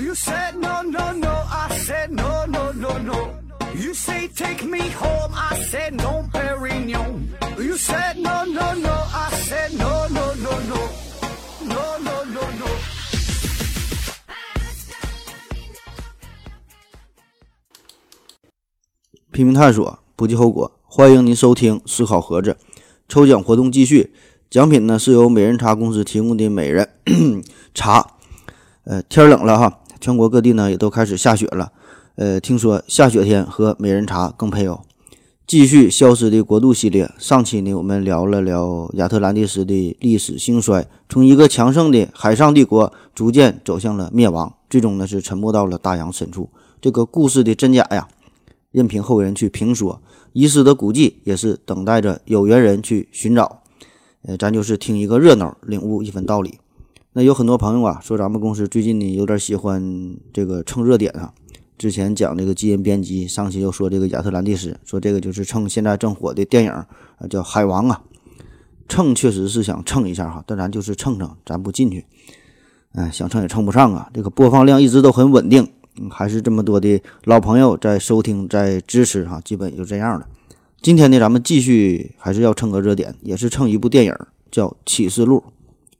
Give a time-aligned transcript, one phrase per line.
[0.00, 1.28] You said no, no, no.
[1.28, 3.34] I said no, no, no, no.
[3.74, 5.30] You say take me home.
[5.34, 7.28] I said no, Perignon.
[7.58, 8.90] You said no, no, no.
[9.12, 10.88] I said no, no, no, no.
[11.68, 12.66] No, no, no, no.
[19.30, 20.80] 拼命探索，不计后果。
[20.84, 22.56] 欢迎您收听思考盒子
[23.06, 24.14] 抽奖活动继续，
[24.48, 26.88] 奖品呢是由美人茶公司提供的美人
[27.74, 28.14] 茶。
[28.84, 31.72] 呃，天冷了哈，全国各地呢也都开始下雪了。
[32.16, 34.80] 呃，听说下雪天喝美人茶更配哦。
[35.46, 46.50] 继续《消失的国度》系列，上期呢我们聊了聊亚特兰蒂斯的历史兴衰，从一个强盛的海上帝国逐渐走向了灭亡，最终呢是沉没到了大洋深处。
[46.80, 48.06] 这个故事的真假呀？
[48.70, 50.00] 任凭后人去评说，
[50.32, 53.62] 遗失的古迹也是等待着有缘人去寻找。
[54.22, 56.60] 呃，咱就是听一个热闹，领悟一分道理。
[57.12, 61.34] 那有很多朋友啊说，咱们公司最近呢有点喜欢这个蹭热点啊。
[61.76, 66.86] 之前讲这个基因编辑，上期又说这个亚特兰蒂斯，说这个就是蹭现在正火的电影啊，
[67.28, 68.02] 叫《海王》啊。
[68.88, 72.04] 蹭确实是想蹭一下哈，但咱就是蹭蹭，咱不进去。
[72.92, 74.08] 哎，想蹭也蹭不上啊。
[74.14, 75.66] 这个播放量一直都很稳定。
[76.10, 80.26] 还是这么多的老朋友在收听，在支持哈，基本就这样了。
[80.80, 84.14] 今天呢，咱们继续还是要蹭个热点，也是蹭一部电影，
[84.50, 85.38] 叫《启示录》。《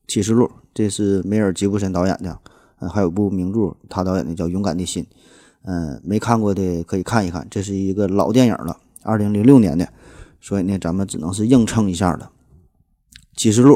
[0.06, 2.38] 启示录》这是梅尔吉布森导演的，
[2.80, 5.04] 嗯，还有部名著，他导演的叫《勇敢的心》。
[5.62, 9.88] 嗯，没看过的可以看一看，这是一个老电影了，二零零六年的，
[10.40, 12.30] 所以呢，咱们只能是硬撑一下了。
[13.40, 13.74] 《启示录》，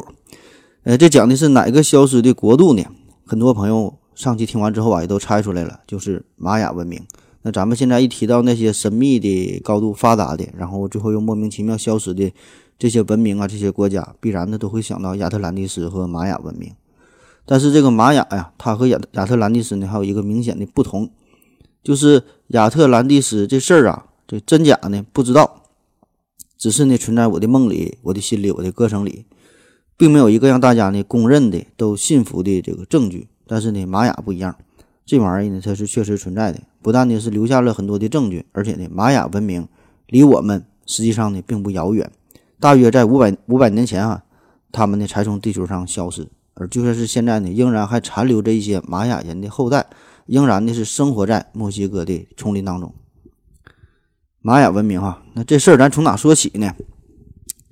[0.84, 2.84] 呃，这讲的是哪个消失的国度呢？
[3.26, 3.98] 很多朋友。
[4.14, 7.04] 上期听完之后啊，也都猜出来了，就是玛雅文明。
[7.42, 12.32] 那咱们现在一提到那些神秘的、高度发达的，然后最后又莫名其妙消失的
[12.78, 16.72] 这些文明啊，这些国家，必然的都会想到亚特兰蒂斯和玛雅文明。
[17.46, 21.10] 但是这个玛雅呀，它和亚亚特兰蒂斯呢，还有一个明显的不同，
[21.82, 25.62] 就是亚特兰蒂斯这事儿啊，这真假呢不知道，
[26.56, 29.26] 只是呢存在我的梦里、我的心里、我的歌声里，
[29.96, 33.28] 并没有一个让大家呢公认的、都信服的这个证据。
[33.46, 34.56] 但是呢，玛雅不一样，
[35.04, 36.60] 这玩意儿呢，它是确实存在的。
[36.80, 39.68] 不但呢是留下了很多的证据，而且呢，玛雅文明
[40.06, 42.10] 离我们实际上呢并不遥远。
[42.58, 44.24] 大约在五百五百年前啊，
[44.72, 46.28] 他们呢才从地球上消失。
[46.54, 49.86] 而就算是现在呢，仍然还残留着一些玛雅人的后代，
[50.26, 52.94] 仍然呢是生活在墨西哥的丛林当中。
[54.40, 56.74] 玛雅文明哈，那这事儿咱从哪说起呢？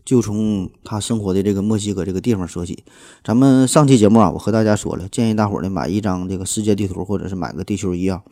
[0.05, 2.83] 就从他生活的这个墨西哥这个地方说起。
[3.23, 8.23] 咱们上期节目啊，我和大家说了，建议大伙儿呢买一张这个世界地图，或者是买个地球仪啊。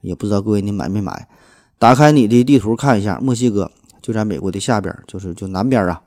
[0.00, 1.28] 也不知道各位你买没买？
[1.76, 6.00] 打开你的地图看一下，墨西哥就在美国的下边，就是就南边啊。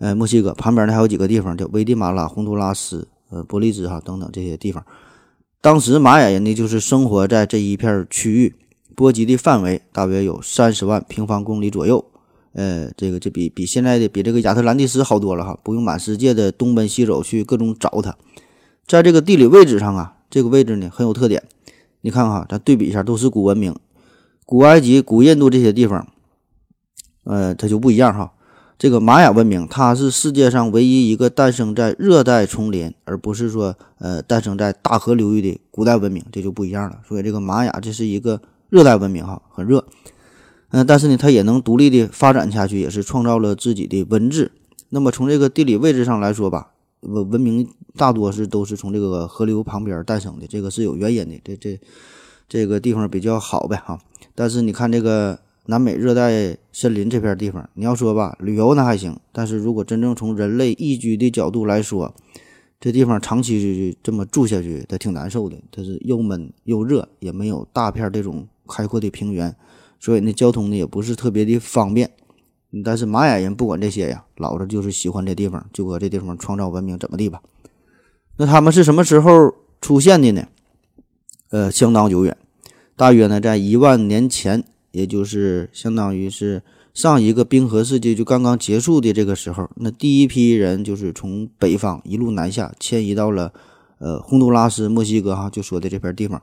[0.00, 4.84] 呃，墨西哥旁边呢还有几个地方，叫危地马拉、洪都拉斯、呃伯利兹哈等等这些地方。
[5.60, 8.54] 当时玛雅人呢就是生活在这一片区域，
[8.94, 12.04] 波及的范围大约有三十万平方公里左右。
[12.52, 18.16] 呃，这个这比比现在的比这个亚特兰蒂斯好多了哈，不用满世界的东奔西走去各种找它，
[18.86, 21.44] 在这个地理位置上啊，这个位置呢很有特点。
[22.00, 23.76] 你看哈，咱对比一下，都是古文明，
[24.44, 26.08] 古埃及、古印度这些地方，
[27.22, 28.32] 呃，它就不一样哈。
[28.80, 36.98] 这个玛雅文明，它是世界上唯一一个诞生在热带丛林，而不是说呃诞生在大河流域的古代文明，这就不一样了。
[37.06, 39.84] 所以这个玛雅这是一个热带文明哈，很热。
[40.70, 44.50] 嗯，但是呢，它也能独立的发展下去，也是创造了自己的文字。
[44.88, 46.68] 那么从这个地理位置上来说吧，
[47.00, 51.38] 文文明大多是都是从这个河流旁边诞生的，这个是有原因的。
[51.44, 51.78] 这这
[52.48, 53.98] 这个地方比较好呗哈。
[54.34, 55.38] 但是你看这个
[55.70, 62.12] 南美热带森林这片地方，你要说吧，旅游那还行，但是如果真正从人类宜居的角度来说，
[62.80, 65.56] 这地方长期这么住下去，它挺难受的。
[65.70, 69.54] 它是又闷又热，也没有大片这种开阔的平原。
[70.00, 72.10] 所以那，交通呢也不是特别的方便，
[72.84, 77.40] 但是玛雅人不管这些呀，老子就是喜欢这地方，就搁这地方创造文明，怎么地吧？
[78.38, 80.48] 那他们是什么时候出现的呢？
[81.50, 82.36] 呃，相当久远，
[82.96, 93.52] 大约呢在一万年前，也就是相当于是上一个冰河世纪就刚刚结束的这个时候，那第一批人就是从北方一路南下，迁移到了
[93.98, 96.42] 呃洪都拉斯、墨西哥哈，就说的这片地方。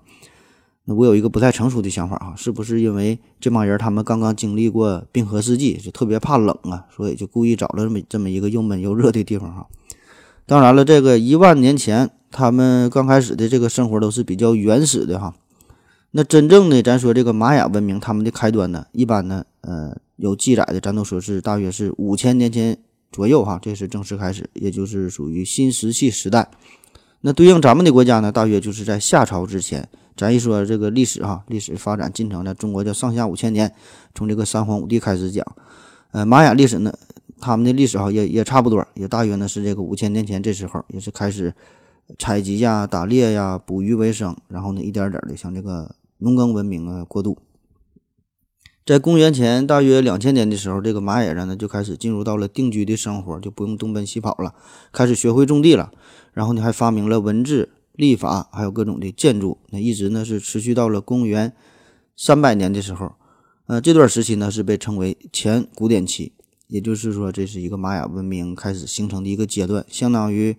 [0.86, 9.68] 那我有一个不太成熟的想法哈，是不是因为这帮人他们刚刚经历过冰河世纪，就特别怕冷啊，所以就故意找了这么这么一个又闷又热的地方哈？
[10.46, 15.36] 当然了，这个一万年前他们刚开始的这个生活都是比较原始的哈。
[16.18, 22.76] 那真正的咱说这个玛雅文明，他们的开端呢，一般呢，呃，有记载的咱都说是大约是五千年前
[23.12, 26.50] 左右哈，这是正式开始，也就是属于新石器时代。
[27.22, 29.88] 那对应咱们的国家呢，大约就是在夏朝之前。
[30.16, 33.72] 咱一说这个历史哈，历史发展进程呢，中国叫上下五千年，
[34.16, 35.46] 从这个三皇五帝开始讲。
[36.14, 36.92] 呃，玛雅历史呢，
[37.40, 41.54] 他们的历史哈也也差不多，也大约呢是这个五千年前这时候，也是开始
[42.18, 47.38] 采集呀、打猎呀、捕鱼为生，然后呢一点点的像这个农耕文明啊过渡。
[48.86, 54.56] 在公元前大约两千年的时候，这个玛雅人呢就开始进入到了定居的生活，就不用东奔西跑了，
[54.94, 55.92] 开始学会种地了。
[56.32, 59.58] 然后呢，还发明了文字、历法，还有各种的建筑。
[59.72, 61.54] 那一直呢是持续到了公元
[62.16, 63.16] 三百年的时候。
[63.66, 66.32] 呃，这段时期呢是被称为前古典期，
[66.68, 70.56] 也就是说这是一个玛雅文明开始形成的一个阶段，相当于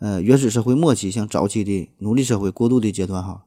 [0.00, 3.44] 呃原始社会末期向早期的奴隶社会过渡的阶段哈。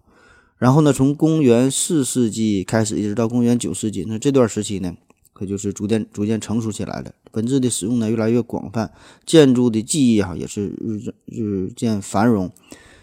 [0.63, 4.95] 然后呢，从公元四世纪开始，一直到公元九世纪，那这段时期呢，
[5.33, 7.11] 可就是逐渐逐渐成熟起来了。
[7.33, 8.89] 文字的使用呢，越来越广泛，
[9.25, 12.49] 建筑的技艺哈也是日日渐繁荣，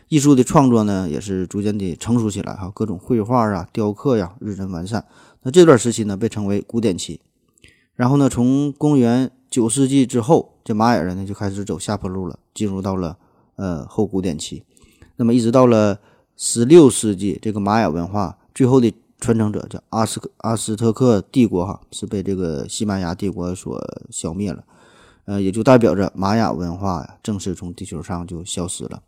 [0.08, 5.04] 艺术的创作呢也是逐渐的成熟起来哈，各种绘画啊、雕刻呀日臻完善。
[5.42, 7.20] 那这段时期呢，被称为古典期。
[7.94, 13.18] 然后呢，从公元九世纪之后，这玛雅人呢就开始走下坡路了，进入到了
[13.56, 14.62] 呃后古典期。
[15.16, 16.00] 那么一直到了。
[16.42, 18.90] 十六世纪，这个玛雅文化最后的
[19.20, 23.78] 传承者叫阿斯克阿斯特克帝国，哈，是被这个西班牙帝国所
[24.10, 24.64] 消灭了，
[25.26, 29.02] 呃，也就代表着玛雅文化正式从地球上就消失了。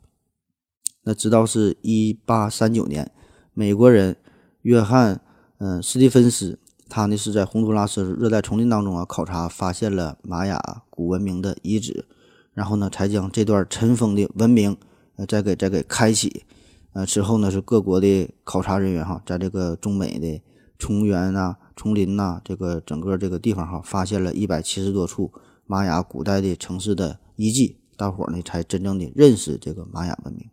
[1.04, 3.10] 那直到是一八三九年，
[3.54, 4.14] 美国人
[4.60, 5.22] 约翰
[5.56, 6.58] 嗯斯蒂芬斯，
[6.90, 12.04] 他呢是在洪都拉斯热带丛林当中啊考察，发现了玛雅古文明的遗址，
[12.52, 14.76] 然后呢才将这段尘封的文明
[15.16, 16.44] 呃再给再给开启。
[16.92, 20.42] 呃，之后呢是各国的考察人员哈，在这个中美的
[20.78, 25.32] 丛原呐、丛林呐，这个整个这个地方哈，发现了一百七十多处
[25.66, 30.50] 玛雅古代的城市的遗迹，大伙儿呢才真正的认识这个玛雅文明。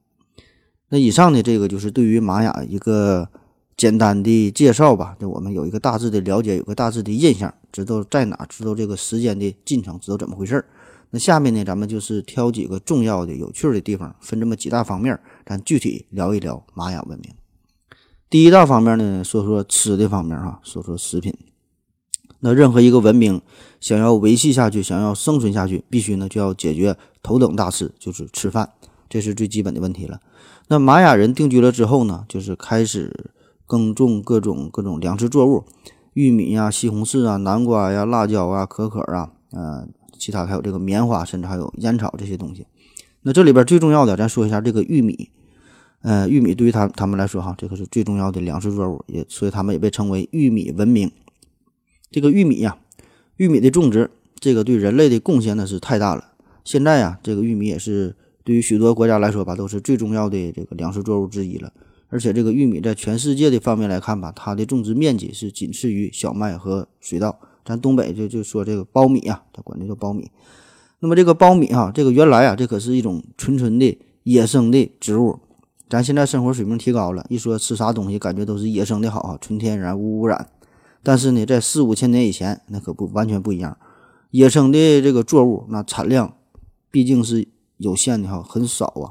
[0.90, 3.30] 那以上呢，这个就是对于玛雅一个
[3.76, 10.66] 简单的介绍吧，就我们有一个大致的了解，有个大致的印象，知道在哪，知道这个时间的进程，知道怎么回事儿。
[11.12, 15.20] 那下面呢，咱们就是挑几个重要的、有趣的地方，分这么几大方面，
[15.50, 17.34] 咱具体聊一聊玛雅文明。
[18.30, 21.34] 第一大方面呢，说说吃的方面哈，说说食品。
[22.42, 23.42] 那任何一个文明
[23.80, 28.74] 想要维系下去，想要生存下去，必须呢就要解决头等大事，就是吃饭，
[29.10, 30.20] 这是最基本的问题了。
[30.68, 33.32] 那玛雅人定居了之后呢，就是开始
[33.66, 35.66] 耕种各种各种粮食作物，
[36.14, 39.92] 玉米呀、西红柿啊、南瓜呀、辣椒啊、可可啊，嗯。
[40.20, 42.68] 其他还有这个棉花，甚至还有烟草这些东西。
[43.22, 45.30] 那这里边最重要的，咱说一下这个玉米。
[46.02, 51.12] 呃，玉米对于他他们来说，哈，这个是最重要的粮食作物，也所以他们也被称为玉米文明。
[52.10, 52.78] 这个玉米呀，
[53.36, 54.10] 玉米的种植，
[54.40, 56.32] 这个对人类的贡献呢是太大了。
[56.64, 58.16] 现在呀，这个玉米也是
[58.46, 61.72] 对于许多国家来说吧，都是最重要的这个粮食作物之一了。
[62.08, 67.38] 而且这个玉米在全世界的方面来看吧，它的种植面积是仅次于小麦和水稻。
[67.66, 70.32] 咱东北就就说这个苞米啊，他管这叫苞米。
[71.02, 75.40] 那么这个苞米哈，这个原来啊，这可是一种纯纯的野生的植物。
[75.90, 80.50] 咱现在生活水平提高了，一说吃啥东西，感觉都是野生的好，纯天然无污染。
[81.02, 83.76] 但是呢，在四五千年以前，那可不完全不一样。
[84.30, 86.36] 野生的这个作物，那产量
[86.92, 89.10] 毕竟是有限的哈，很少啊。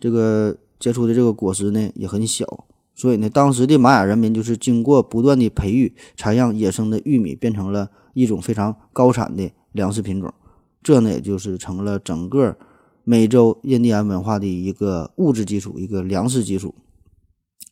[0.00, 2.64] 这个结出的这个果实呢，也很小。
[2.96, 10.34] 所以呢，当时的玛雅人民就是经过不断的培育，才让野生的玉米变成了一种非常高产的粮食品种。
[10.82, 12.56] 这呢，也就是成了整个
[13.04, 16.74] 美洲印第安文化的一个物质基础，一个粮食基础。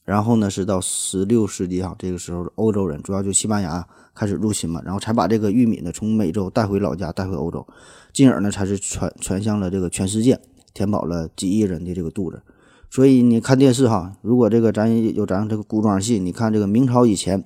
[0.04, 7.64] 然后呢，是到十六世纪哈，这个时候欧洲人主要就西班牙开始入侵嘛，然后才把这个玉米呢从美洲带回老家，带回欧洲，
[8.12, 10.40] 进而呢才是传传向了这个全世界，
[10.74, 12.42] 填饱了几亿人的这个肚子。
[12.90, 17.44] 所以你看电视哈，如果这个咱有咱这个古装戏，你看这个明朝以前，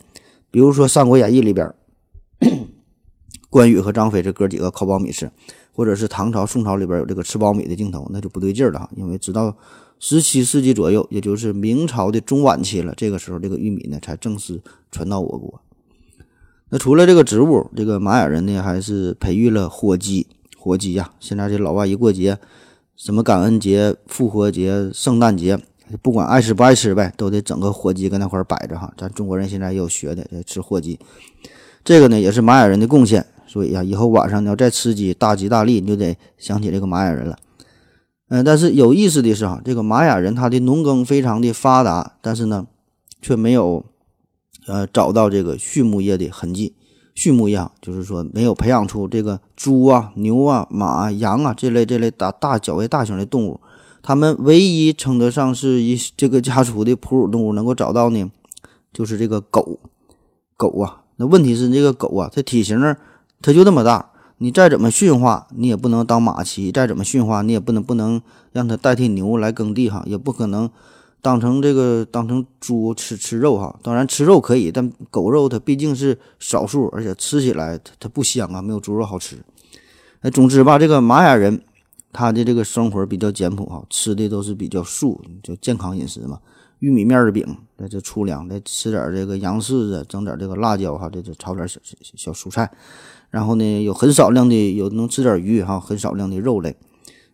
[0.50, 1.74] 比如说《三国演义》里边，
[3.50, 5.30] 关羽和张飞这哥几个烤苞米吃，
[5.74, 8.90] 或者是唐朝、宋朝里边有这个吃苞米的镜头，那就不对劲儿了哈。
[8.96, 9.54] 因为直到
[9.98, 15.60] 十七世纪左右，也就是明朝的中晚期了，这个时候这个玉米呢才正式传到我国。
[16.70, 20.26] 那除了这个植物，这个玛雅人呢还是培育了火鸡，
[20.56, 22.38] 火鸡呀，现在这老外一过节。
[22.96, 25.58] 什么感恩节、复活节、圣诞节，
[26.00, 28.92] 不管爱吃不爱吃呗，都得整个火鸡搁那块摆着哈。
[28.96, 30.96] 咱中国人现在也有学的，吃火鸡，
[31.82, 33.26] 这个呢也是玛雅人的贡献。
[33.54, 37.36] 所以呀，以后晚上你要再吃鸡，大吉大利，你就得想起这个玛雅人了。
[38.28, 42.66] 嗯，但是有意思的是哈，这个玛雅人他的农耕非常的发达，但是呢，
[43.22, 43.84] 却没有
[44.66, 46.74] 呃找到这个畜牧业的痕迹。
[47.14, 53.60] 畜牧业就是说没有培养出这个猪啊、牛啊、马、羊啊这类这类大大较为大型的动物，
[54.02, 58.28] 他们唯一称得上是一这个家畜的哺乳动物，能够找到呢，
[58.92, 59.78] 就是这个狗。
[60.56, 62.80] 狗啊，那问题是这个狗啊，它体型
[63.44, 68.18] 它就这么大，你再怎么驯化，你也不能当马骑；再怎么驯化，你也不能不能
[68.52, 70.70] 让它代替牛来耕地哈，也不可能
[71.20, 73.78] 当成这个当成猪吃吃肉哈。
[73.82, 79.36] 当然吃肉可以，但狗肉它毕竟是少数，而且吃起来它它不香啊，没有猪肉好吃。
[80.22, 81.60] 那总之吧，这个玛雅人
[82.14, 86.38] 他的这个生活比较简朴哈，吃的都是比较素，就健康饮食嘛。
[86.84, 92.70] 玉米面的饼，那这粗粮，再吃点这个洋柿子，整点这个辣椒哈，这这炒点小小小蔬菜。
[93.30, 96.76] 然后呢，有很少量的有能吃点鱼哈，很少量的肉类。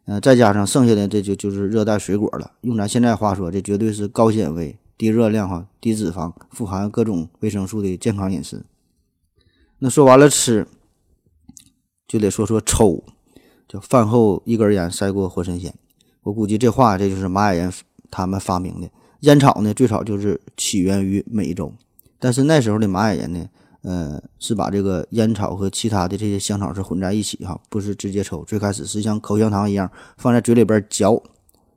[0.04, 2.52] 嗯，再加上剩下的这就就是热带水果了。
[2.60, 8.64] 用咱现在话说，这绝对是高纤维、低热量哈、低脂肪、富含各种维生素的健康饮食。
[9.80, 10.68] 那说完了吃。
[12.06, 13.04] 就得说说抽，
[13.68, 15.72] 叫饭后一根烟赛过活神仙。
[16.22, 17.72] 我估计这话这就是玛雅人
[18.10, 18.90] 他们发明的。
[19.20, 21.72] 烟草呢，最早就是起源于美洲，
[22.18, 23.46] 但是那时候的玛雅人呢，
[23.82, 28.42] 呃，是把这个烟草和其他的这些香草是混在一起哈，不是直接抽。
[28.44, 31.22] 最开始是像口香糖一样放在嘴里边嚼，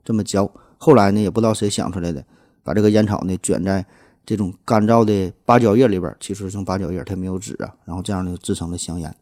[0.04, 0.50] 这么嚼。
[0.78, 2.24] 后来呢，也不知道谁想出来的，
[2.62, 3.84] 把这个烟草呢卷在
[4.26, 9.14] 这种干燥的芭蕉叶里边，其实用芭蕉叶它没有纸啊，然后这样呢制成了香烟。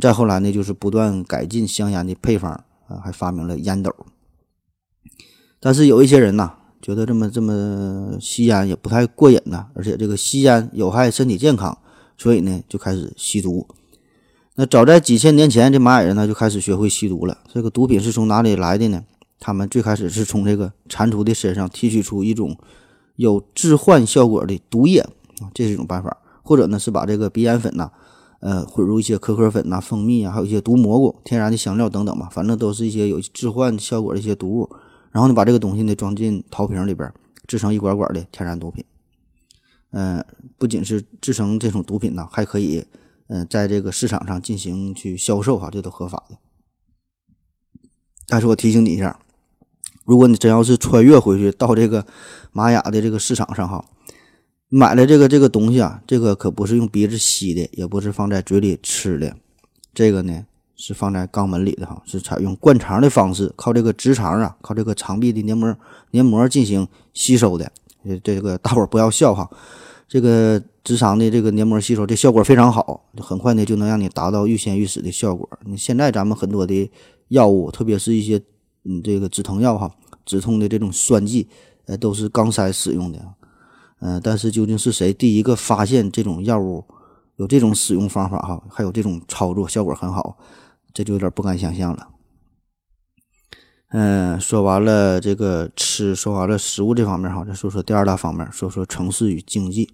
[0.00, 2.52] 再后来呢，就是不断改进香烟的配方
[2.88, 3.94] 啊，还发明了烟斗。
[5.60, 11.78] 但是有一些人呐，觉得这么这么吸烟也不太过瘾呐，而且这个吸烟有害身体健康，
[12.18, 13.66] 所以呢就开始吸毒。
[14.56, 17.38] 那早在几千年前，这玛雅人呢就开始学会吸毒了。
[17.50, 19.02] 这个毒品是从哪里来的呢？
[19.40, 22.54] 他们最开始是从这个蟾蜍的身上提取出一种
[23.16, 27.90] 有致幻效果的毒液啊，这是一种办法，或者呢是把这个鼻烟粉呐。
[28.40, 34.68] 呃，混入一些可可粉呐、蜂蜜啊，还有一些毒蘑菇、天然的香料等等吧，反正都是一些有致幻效果的一些毒物。
[35.14, 37.10] 然后呢，把这个东西呢装进陶瓶里边，
[37.46, 38.84] 制成一管管的天然毒品。
[39.92, 40.24] 嗯，
[40.58, 42.84] 不仅是制成这种毒品呢，还可以
[43.28, 46.36] 嗯在这个市场上进行去销售哈，这都合法的。
[48.26, 49.20] 但是我提醒你一下，
[50.04, 52.04] 如果你真要是穿越回去到这个
[52.50, 53.84] 玛雅的这个市场上哈。
[54.70, 59.36] 买了这个这个东西啊，这个可不是用鼻子吸的，也不是放在嘴里吃的，
[59.92, 65.76] 这个呢是放在肛门里的哈，是采用灌肠的方式，靠这个直肠啊，靠这个肠壁的黏膜
[66.10, 67.70] 黏膜进行吸收的。
[68.04, 69.48] 这这个大伙儿不要笑哈，
[70.06, 75.48] 这个直肠的这个黏膜吸收这效果非常好，很快呢就能让你达到欲仙欲死的效果。
[75.64, 76.90] 你现在咱们很多的
[77.28, 78.40] 药物，特别是一些
[78.84, 79.90] 嗯这个止疼药哈，
[80.26, 81.48] 止痛的这种栓剂，
[81.86, 83.18] 呃都是肛塞使用的。
[84.00, 86.84] 嗯，但是究竟是谁第一个发现这种药物
[87.36, 90.36] 有这种使用方法哈，还有这种操作效果很好，
[90.94, 92.08] 这就有点不敢想象了。
[93.88, 99.92] 嗯，说完了这个吃，说完了食物这方面哈，再说说第二大方面，说说城市与经济。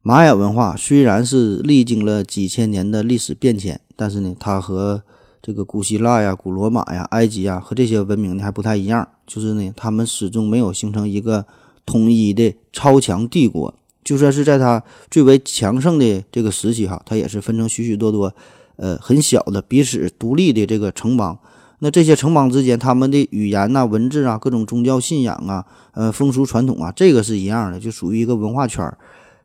[0.00, 5.02] 玛雅文化虽然是历经了几千年的历史变迁，但是呢，它和
[5.42, 11.44] 这个古希腊呀、古罗马呀、埃及呀和这些文明呢还不太一样，就是呢，他们始终没有形成一个。
[11.86, 18.34] 统一的超强帝国，就算是在它最为强盛的这个时期，哈，它也是分成许许多多，
[18.76, 21.38] 呃，很小的彼此独立的这个城邦。
[21.80, 28.96] 那这些城邦之间，他们的语言呐、文字啊、各种宗教信仰啊、呃、风俗传统啊，这个是一样的，就属于一个文化圈儿。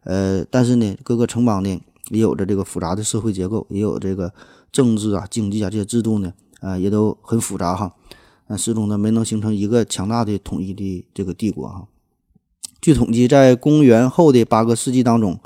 [0.03, 4.31] 呃，但是呢，各个城邦呢，也有着这个复杂的社会结构，也有这个
[4.71, 6.31] 政治啊、经济啊这些制度呢，
[6.61, 7.93] 啊，也都很复杂哈。
[8.47, 11.87] 那始终呢，没能形成一个强大的统一的这个帝国哈。
[12.79, 15.37] 据统计，在公元后的八个世纪当中，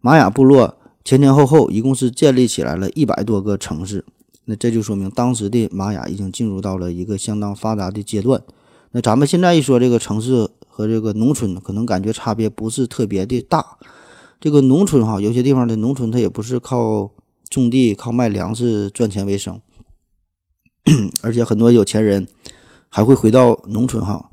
[0.00, 4.04] 玛雅部落前前后后一共是建立起来了一百多个城市。
[4.44, 8.42] 那这就说明当时的玛雅已经进入到了一个相当发达的阶段。
[8.90, 13.78] 那咱们现在一说这个城市和这个农村，可能感觉差别不是特别的大。
[14.40, 17.12] 这个农村哈，有些地方的农村它也不是靠
[17.48, 19.60] 种地、靠卖粮食赚钱为生，
[21.22, 22.26] 而且很多有钱人
[22.88, 24.30] 还会回到农村哈。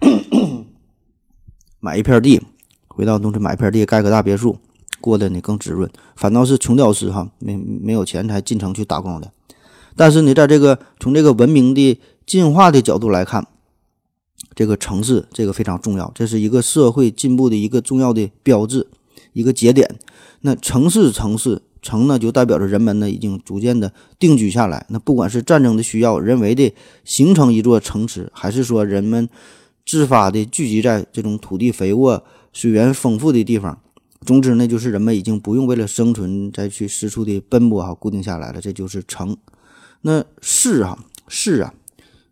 [1.78, 2.42] 买一片地，
[2.88, 4.58] 回到农村买一片地，盖个大别墅，
[5.04, 5.90] 过得呢更滋润。
[6.16, 9.30] 反倒是穷屌丝哈，没没有钱才进城去打工的。
[9.94, 13.46] 但是呢，在这个从这个文明的进化的角度来看，
[14.54, 18.86] 这个城市这个非常重要，这是一个社会进步的一个重要的标志，
[19.34, 19.88] 一个节点。
[20.40, 24.86] 那城市，城市城呢，就代表着人们呢已经逐渐的定居下来。
[24.88, 26.72] 那不管是战争的需要，人为的
[27.04, 29.28] 形成一座城池，还是说人们。
[29.86, 33.78] 自发的聚集在这种土地肥沃、水源丰富的地方。
[34.24, 39.36] 总之呢，就是人们已经不用为了生存再去四处的奔波哈，固定下来了，这就是城。
[40.02, 41.74] 那市啊，市啊，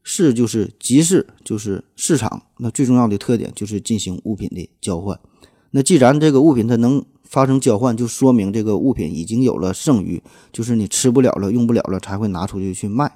[0.03, 2.43] 市就是集市，就是市场。
[2.59, 5.19] 那最重要的特点就是进行物品的交换。
[5.71, 10.23] 那既然这个物品它能发生交换，就说明这个物品已经有了剩余，
[10.53, 13.11] 就是你吃不了了、用不了了，才会拿出去去卖。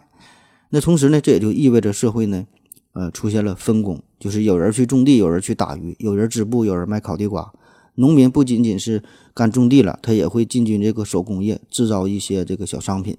[0.71, 2.47] 那同时呢，这也就意味着社会呢，
[2.92, 7.52] 呃，出现了分工，就是有人去种地，有人去打鱼，有人织布，有人卖烤地瓜。
[7.96, 9.02] 农民不仅仅是
[9.34, 13.18] 干种地了，他也会进军这个手工业，制造一些这个小商品。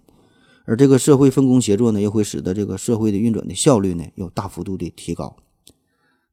[0.66, 5.36] 而这个社会分工协作呢，又会使得这个社会的运转的效率呢有大幅度的提高。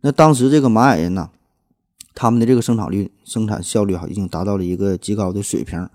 [0.00, 1.30] 那当时这个玛雅人呢，
[2.14, 5.88] 他们的这个生产率、生产效率哈，已经达到了一个极高的水平。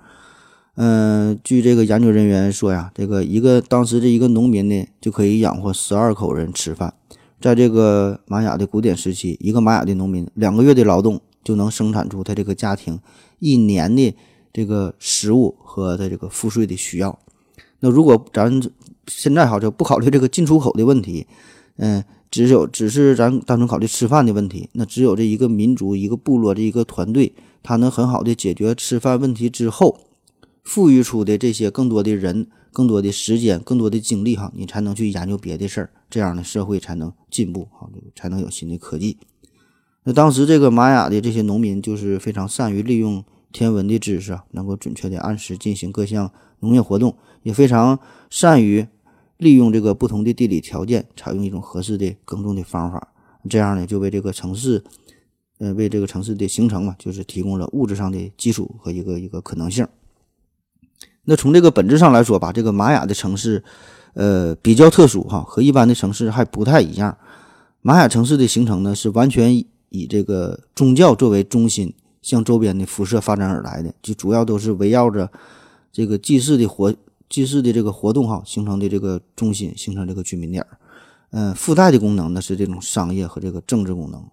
[0.76, 6.94] 嗯，据这个研究人员说呀，这个一个当时的一个农民呢，就可以养活十二口人吃饭。
[7.42, 13.00] 在这个玛雅的古典时期，一个玛雅的农民两个月的劳动就能生产出他这个家庭
[13.40, 14.16] 一年的
[14.52, 17.18] 这个食物和他这个赋税的需要。
[17.80, 18.62] 那如果咱
[19.08, 21.26] 现在好就不考虑这个进出口的问题，
[21.78, 30.00] 嗯，只有只是咱单纯考虑吃饭的问题，那只有这一个民族、一个部落的一个团队，他能很好的解决吃饭问题之后，
[30.64, 39.18] 富裕出的这些更多的人、更多的时间、更多的精力哈，你才能去研究别的事儿，这样的社会才能进步哈，才能有新的科技。
[40.04, 47.16] 那当时这个玛雅的这些农民就是非常善于利用天文的知识啊，能够准确的按时进行各项农业活动。
[47.44, 47.98] 也非常
[48.30, 48.86] 善于
[49.38, 53.14] 利用这个不同的地理条件，采用一种合适的耕种的方法，
[53.50, 54.84] 这样呢，就为这个城市，
[55.60, 59.88] 呃，为这个城市的形成嘛，就是提供了物质上的基础和一个一个可能性。
[61.24, 63.64] 那从这个本质上来说吧，这个玛雅的城市，
[64.16, 67.18] 呃，比较特殊哈，和一般的城市还不太一样。
[67.82, 69.56] 玛雅城市的形成呢，是完全
[69.90, 75.32] 以这个宗教作为中心，向周边的辐射发展而来的，就主要都是围绕着
[75.92, 76.96] 这个祭祀的活。
[77.30, 80.66] 祭祀的这个活动哈，形成的这个中心，形成这个居民点，
[81.30, 84.26] 嗯，附带的功能呢是这种商业和这个政治功能。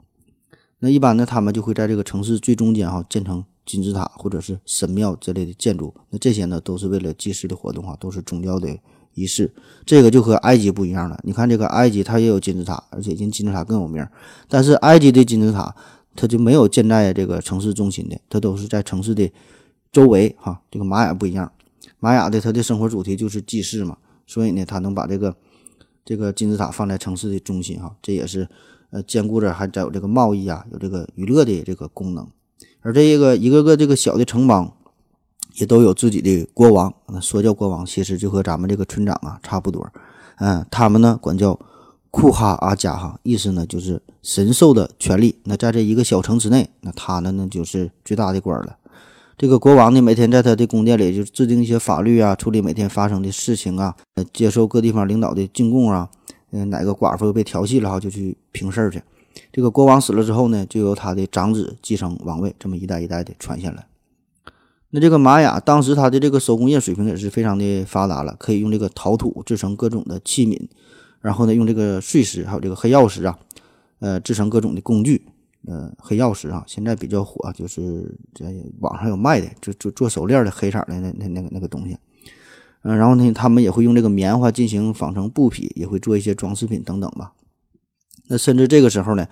[0.79, 5.95] 那一般呢，他们就会在这个城市最中间哈建成金字塔或者是神庙之类的建筑。
[6.09, 8.75] 那这些呢，都是为了祭祀的活动哈，都是宗教的
[9.16, 9.52] 仪式。
[9.85, 11.18] 这个就和埃及不一样了。
[11.24, 14.07] 你看这个埃及，它也有金字塔，而且金金字塔更有名。
[14.48, 15.74] 但是埃及的金字塔，
[16.14, 19.29] 它就没有建在这个城市中心的，它都是在城市的
[19.90, 20.61] 周围哈。
[20.70, 21.50] 这个玛雅不一样。
[21.98, 25.35] 玛雅的它的生活主题就是祭祀嘛，所以呢，它能把这个
[26.05, 28.46] 这个金字塔放在城市的中心哈，这也是
[28.90, 32.29] 呃兼顾着还在有这个贸易啊，有这个娱乐的这个功能。
[32.81, 34.76] 而这一个一个个这个小的城邦
[35.57, 39.87] 也都有自己的国王，那说叫国王，其实就和咱们这个村长啊差不多。
[40.38, 41.59] 嗯，他们呢管叫
[42.11, 45.38] 库哈阿加哈，意思呢就是神授的权利。
[45.45, 48.77] 那在这一个小城之内，那他呢那就是最大的官了。
[49.38, 53.95] 这个国王呢，每天在他的宫殿里就制定一些法律啊，处理每天发生的事情啊，
[54.33, 56.09] 接受各地方领导的进贡啊，
[56.53, 59.03] 嗯，哪个寡妇被调戏了哈，就去平事儿去。
[59.53, 63.87] 这个国王死了之后呢，就由他的长子继承王位，这么一代一代的传下来。
[64.96, 70.59] 那这个玛雅当时它的这个手工业水平也是非常的发达了，可以用这个陶土制成各种的器皿，
[71.20, 73.38] 然后呢，用这个碎石还有这个黑曜石啊，
[73.98, 75.26] 呃，制成各种的工具。
[75.66, 78.46] 呃，黑曜石啊，现在比较火，就是在
[78.80, 81.98] 网上有卖的，就做做手链的黑色的那那那个那个东西。
[82.80, 87.35] 嗯，然后呢，他们也会用这个棉花进行纺成布匹，也会做一些装饰品等等吧。
[88.28, 89.26] 那甚至这个时候呢，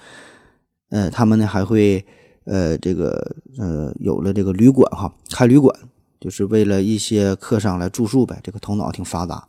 [0.91, 2.05] 呃，他们呢还会
[2.45, 5.75] 呃这个呃有了这个旅馆哈，开旅馆
[6.21, 8.41] 就是为了一些客商来住宿呗。
[8.43, 9.47] 这个头脑挺发达。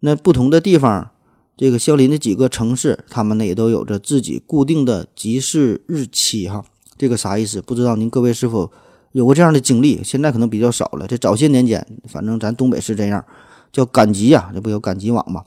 [0.00, 1.10] 那不同的地方。
[1.54, 6.64] 这个相邻的几个城市，他们呢也都有着自己固定的集市日期，哈，
[6.96, 7.60] 这个啥意思？
[7.60, 8.72] 不知道您各位是否
[9.12, 10.00] 有过这样的经历？
[10.02, 11.06] 现在可能比较少了。
[11.06, 13.22] 这早些年间，反正咱东北是这样，
[13.70, 15.44] 叫赶集呀，这不有赶集网吗？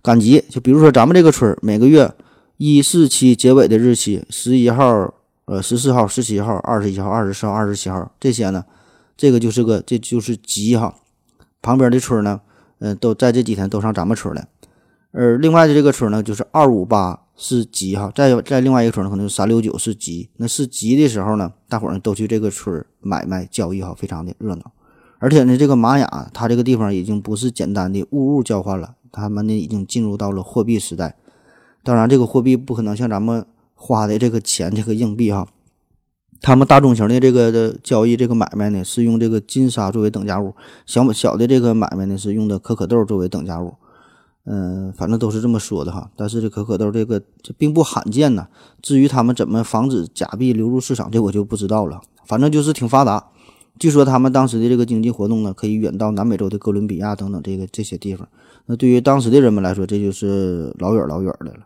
[0.00, 2.12] 赶集就比如说咱们这个村每个月
[2.56, 5.14] 一四七结尾的日期，十一号、
[5.52, 8.64] 呃十四号、十七号、二十一号、二十四号、二十七号这些呢，
[9.18, 10.94] 这个就是个这就是集哈。
[11.60, 12.40] 旁边的村呢，
[12.78, 14.48] 嗯，都在这几天都上咱们村了。
[15.10, 20.30] 而另外的这个村呢，就是二五八是吉哈，再在另外一个村呢，可能三六九是吉。
[20.38, 24.72] 那是吉的时候呢，大伙儿呢都去这个村买卖交易哈，非常的热闹。
[25.18, 31.14] 而且呢，这个玛雅它这个地方已经不是简单的物物交换了，他们呢已经进入到了货币时代。
[31.84, 33.44] 当然，这个货币不可能像咱们
[33.84, 35.48] 花的这个钱这个硬币哈，
[36.40, 40.54] 他们大中型的这个的交易这个买卖呢是用这个金沙作为等价物，
[40.86, 43.74] 小小的这个买卖呢是用的可可豆作为等价物。
[44.44, 48.46] 嗯，反正都是这么说的哈，但是这可可豆这个这并不罕见呐。
[48.80, 52.00] 至于他们怎么防止假币流入市场，这我就不知道了。
[52.24, 53.26] 反正就是挺发达。
[53.78, 58.28] 据说他们当时的这个经济活动呢，可以远到南美洲的哥伦比亚等等这个这些地方。
[58.66, 61.60] 那对于当时的人们来说，这就是老远老远的了。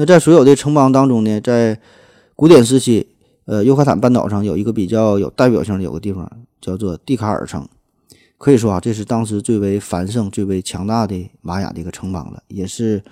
[0.00, 1.80] 那在所有的城邦当中呢，在
[2.36, 3.08] 古典时期，
[3.46, 6.30] 呃，尤卡坦半岛上有一个比较有代表性的有个地方
[6.60, 7.68] 叫做蒂卡尔城，
[8.38, 13.02] 可以说啊，这是当时最为繁盛、最为强大的玛雅的一个城邦了，也是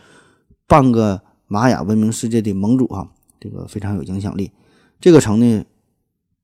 [0.68, 4.53] 半个玛雅文明世界的盟主哈，这个非常有影响力。
[5.01, 5.64] 这个城呢，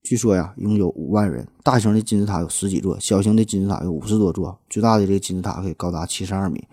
[0.03, 6.67] 据说呀，拥有五万人，大型的金字塔有十几座，小型的金字塔有五十多座，最大的这个金字塔可以高达七十二米，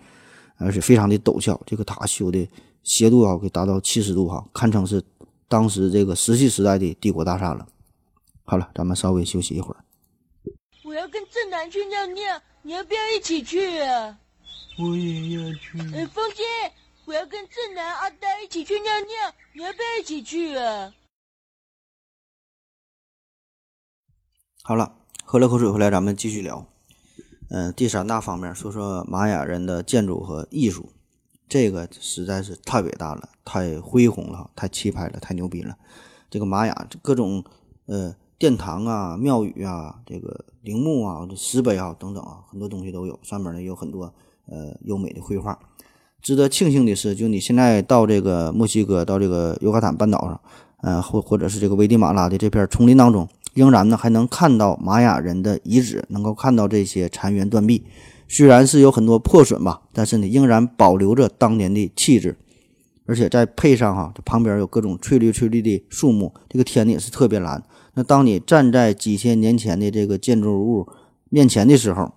[0.56, 2.48] 而且非常的陡峭，这个塔修的。
[2.82, 5.02] 斜度啊，可以达到七十度哈，堪称是
[5.48, 7.66] 当时这个石器时代的帝国大厦了。
[8.44, 9.84] 好了，咱们稍微休息一会儿。
[10.84, 14.18] 我要跟正南去尿尿，你要不要一起去啊？
[14.78, 15.78] 我也要去。
[15.94, 16.42] 呃，风姐，
[17.04, 20.92] 我要跟正南、阿呆一起去尿尿，你要不要一起去啊？
[24.62, 26.66] 好了，喝了口水回来，咱们继续聊。
[27.50, 30.92] 嗯，第三大方面，说说玛雅人的建筑和艺术。
[31.50, 35.76] 这个实在是太伟大了，太恢宏了，太气派了，太牛逼了！
[36.30, 37.42] 这个玛雅各种
[37.86, 44.14] 呃殿堂啊、庙宇啊、这个陵墓啊、石碑啊等等啊，很多东西都有，上面呢有很多
[44.46, 45.58] 呃优美的绘画。
[46.22, 50.40] 值得庆幸的是，就你现在到这个墨西哥，到这个尤卡坦半岛上，
[50.82, 57.84] 呃或或者是这个危地马拉的这片丛林当中，仍然呢还能看到玛雅人的遗址，能够看到这些残垣断壁。
[58.32, 62.36] 虽然是有很多破损吧，但是呢，仍然保留着当年的气质，
[63.04, 67.60] 而且再配上哈，这旁边有各种翠绿翠绿的树木，这个天呢也是特别蓝。
[67.94, 70.86] 那当你站在几千年前的这个建筑物
[71.28, 72.12] 面前的时候，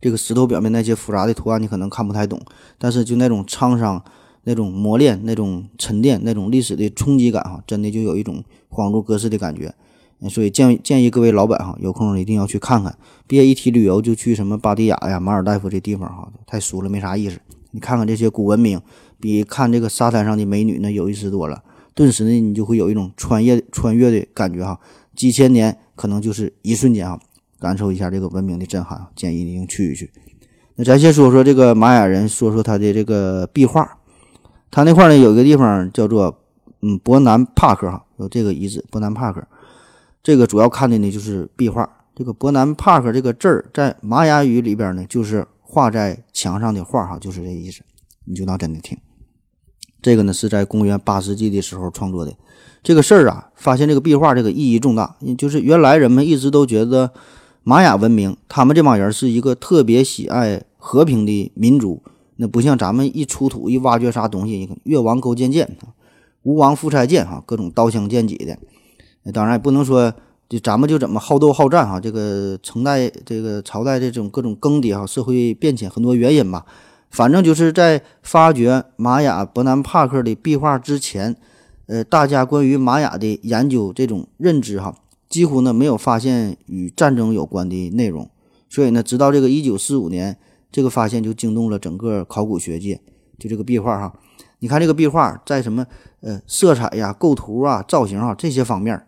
[0.00, 2.42] 这个石头表面那些复杂的图案你可能看不太懂，
[2.76, 4.02] 但是就那种沧桑、
[4.42, 9.72] 那种磨练、那种沉淀、那种历史的冲击感哈，真的就有一种恍如隔世的感觉。
[10.28, 12.94] 所以建建议各位老板哈，有空一定要去看看。
[13.26, 17.38] 别一提旅游就去什么巴迪亚呀、马尔代夫这地方哈，太俗了，没啥意思。
[17.70, 18.80] 你看看这些古文明，
[19.18, 21.62] 比看这个沙滩上的美女那有意思多了。
[21.94, 24.78] 顿时呢，你就会有一种穿越穿越的感觉哈。
[25.14, 27.18] 几千年可能就是一瞬间哈，
[27.58, 29.06] 感受一下这个文明的震撼。
[29.14, 30.10] 建议您去一去。
[30.76, 33.98] 那咱先说说这个玛雅人，说说他的这个壁画。
[34.70, 36.38] 他那块呢有一个地方叫做
[36.82, 39.46] 嗯伯南帕克哈，有这个遗址伯南帕克。
[40.22, 41.88] 这个主要看的呢就是壁画。
[42.14, 47.82] 这个伯南帕克这个字儿在玛雅语里边呢，就是画在墙上的画哈，就是这意思。
[48.26, 48.98] 你就当真的听。
[50.02, 52.32] 这个呢是在公元八世纪的时候创作的。
[52.82, 55.16] 这个事儿啊，发现这个壁画这个意义重大。
[55.38, 57.10] 就是原来人们一直都觉得
[57.62, 62.02] 玛雅文明，他们这帮人是一个特别喜爱和平的民族。
[62.36, 65.76] 那不像咱们一出土一挖掘啥东西，越王勾践剑，
[66.42, 68.58] 吴王夫差剑哈，各种刀枪剑戟的。
[69.30, 70.12] 当然也不能说，
[70.48, 72.00] 就咱们就怎么好斗好战哈。
[72.00, 76.64] 这个朝代这个朝代这种各种更迭哈，社会变迁很多原因吧。
[77.10, 81.36] 反正就是在发掘玛雅伯南帕克的壁画之前，
[81.86, 84.94] 呃，大家关于玛雅的研究这种认知哈，
[85.28, 88.30] 几乎呢没有发现与战争有关的内容。
[88.68, 90.36] 所以呢，直到这个一九四五年，
[90.70, 93.00] 这个发现就惊动了整个考古学界。
[93.38, 94.12] 就这个壁画哈，
[94.60, 95.84] 你看这个壁画在什么
[96.20, 99.02] 呃色彩呀、构图啊、造型啊这些方面。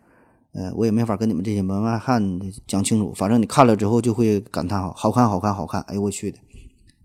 [0.53, 3.11] 呃，我也没法跟你们这些门外汉讲清楚。
[3.13, 5.81] 反正你看了之后就会感叹好，好看，好看，好看！
[5.81, 6.37] 哎呦我去的。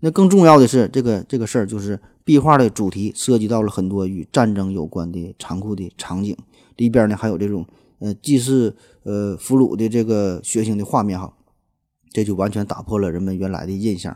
[0.01, 6.37] 那更重要的是，这个这个事儿就是壁画的主题涉及到了很多与战争有关的残酷的场景，
[6.77, 7.65] 里边呢还有这种
[7.97, 11.33] 呃祭祀呃俘虏的这个血腥的画面哈，
[12.11, 14.15] 这就完全打破了人们原来的印象，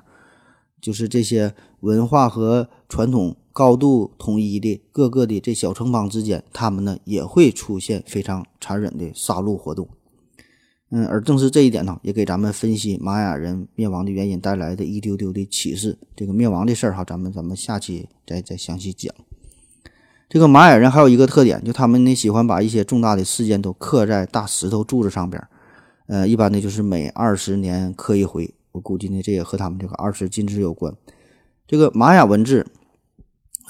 [0.80, 3.36] 就是这些文化和传统。
[3.54, 9.88] 高度统一的各个的这小城邦之间，他们呢也会出现非常残忍的杀戮活动。
[10.90, 15.98] 嗯，而正是这一点呢，也给咱们分析玛雅人灭亡的原因带来的一丢丢的启示。
[16.16, 19.14] 这个灭亡的事儿哈，咱们咱们下期再再详细讲。
[20.28, 25.40] 这个玛雅人还有一个特点，就他们呢喜欢把一些重大的事件都刻在大石头柱子上边。
[26.08, 28.52] 呃，一般呢就是每二十年刻一回。
[28.72, 30.92] 我估计呢这也和他们这个二十进制有关。
[31.68, 32.66] 这个玛雅文字。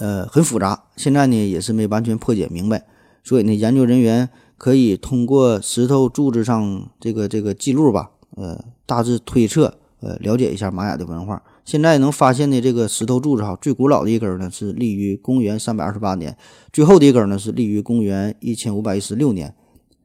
[0.04, 2.86] 呃，很复杂，现在呢也是没完全破解明白，
[3.24, 11.42] 所以呢，研究人员可以通过石头柱子上这个这个记录吧，呃，大致推测，呃，了解一下玛雅的文化。
[11.64, 16.36] 现在能发现的这个石头柱子哈，最古老的一根呢是立于公元三百二十八年，
[16.74, 19.56] 最后的一根呢是立于公元一千五百一十六年。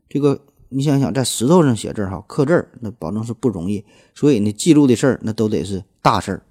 [0.09, 3.85] 这个你想想，在石头上写字哈，刻字那保证是不容易，
[4.15, 6.43] 所以呢，记录的事儿那都得是大事儿。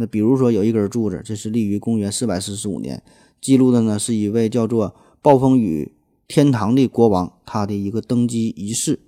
[0.00, 3.02] 那比如说有一根柱子，这是立于公元四百四十五年，
[3.38, 5.92] 记录的呢是一位叫做暴风雨
[6.26, 8.98] 天堂的国王，他的一个登基仪式。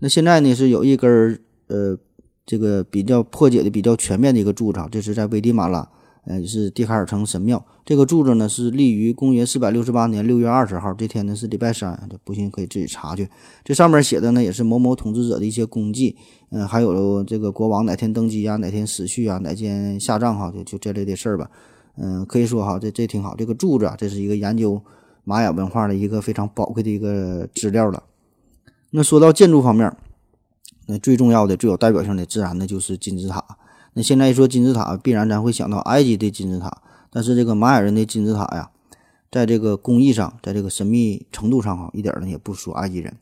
[0.00, 1.96] 那现在呢是有一根呃
[2.44, 5.88] 这个比较破解的比较全面的一个柱子，这是在危地马拉，
[6.24, 7.64] 呃，是蒂卡尔城神庙。
[7.84, 13.28] 这个柱子呢是立于公元四百六十八年六月二十号，这天呢是礼拜三，不信可以自己查去。
[13.64, 16.16] 这上面写的呢也是某某统治者的一些功绩，
[16.50, 21.50] 嗯、还有这个国王哪天登基啊，哪天死去啊，哪天下葬哈，就就这类的事儿吧。
[21.96, 23.34] 嗯，可以说哈，这这挺好。
[23.36, 24.80] 这个柱子啊，这是一个研究
[25.24, 28.02] 玛雅文化的一个非常宝贵的一个资料了。
[28.90, 29.94] 那说到建筑方面，
[30.86, 33.44] 那最重要的、最有代表性的，自然的就是金字塔。
[33.94, 36.80] 那现在一说金字塔，必然咱会想到埃及的金字塔，
[37.10, 38.70] 但是这个玛雅人的金字塔呀，
[39.30, 43.14] 在这个工艺上，在这个神秘程度上哈，一点呢也不输埃及人。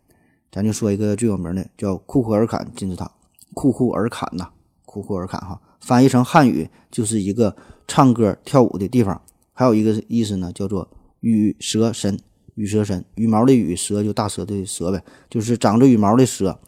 [0.52, 3.10] 咱就说一个最有名的，叫库库尔坎金字塔，
[3.56, 4.50] 库库尔坎呐，
[4.84, 7.56] 库库尔坎哈，翻译成汉语就是一个
[7.88, 9.22] 唱歌跳舞的地方。
[9.54, 10.86] 还有一个意思呢，叫做
[11.20, 12.18] 羽蛇神，
[12.56, 16.58] 羽蛇神，羽毛的羽，蛇就大蛇的蛇呗，就是长着羽毛的蛇。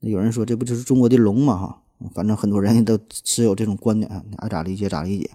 [0.00, 1.56] 有人说这不就是中国的龙吗？
[1.56, 5.30] 哈，反正很多人都持有这种观点，你爱咋理解咋理解。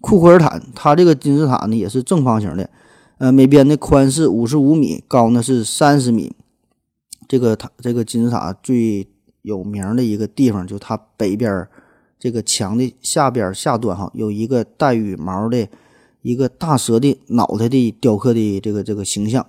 [0.00, 2.68] 库库尔坦，它这个金字塔呢也是正方形的，
[3.18, 6.34] 呃，每边的宽是五十五米，高呢是三十米。
[7.28, 9.06] 这个塔，这个金字塔最
[9.42, 11.66] 有名的一个地方，就它北边
[12.18, 15.68] 这个墙的下边下端哈，有一个带羽毛的
[16.22, 19.46] 一个大蛇的脑袋的雕刻的这个这个形象。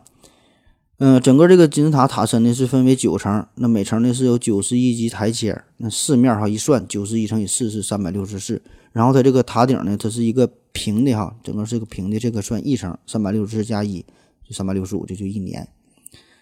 [1.02, 8.62] 嗯，整个这个金字塔塔身呢是分为九层，那每层呢是有九十一级台阶，那四面哈一算，九十一乘以四是三百六十四。
[8.91, 14.06] 然后它这个塔顶呢，它是一个平的哈，整个是个平的，这个算一层，三百六十四加一
[14.45, 15.65] 就三百六十五，这就一年。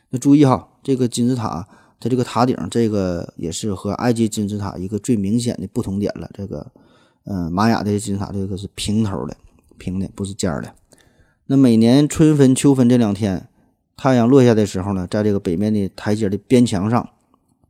[0.09, 1.67] 那注意哈，这个金字塔
[1.99, 6.29] 它这个塔顶这个也是和埃及金字塔一个最明显的不同点了。
[6.33, 6.71] 这个，
[7.25, 9.35] 嗯，玛雅的金字塔这个是平头的，
[9.77, 10.73] 平的不是尖的。
[11.47, 13.47] 那每年春分、秋分这两天。
[13.99, 17.09] 太阳落下的时候呢，在这个北面的台阶的边墙上，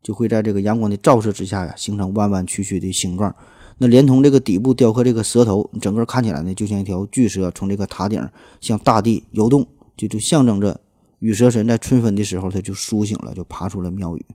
[0.03, 3.33] 就会在这个阳光的照射之下呀，形成弯弯曲曲的形状。
[3.77, 8.21] 那连同这个底部雕刻这个蛇头，整个看起来呢，就像一条巨蛇从这个塔顶
[8.59, 10.77] 向大地游动，就就象征着
[11.19, 14.25] 羽蛇神在春分的时候他就苏醒了，就爬出了庙宇。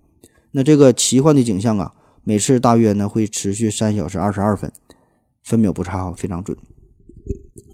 [0.53, 1.93] 那这个奇幻的景象啊，
[2.25, 4.73] 每次大约呢会持续三小时二十二分，
[5.43, 6.57] 分秒不差，非常准。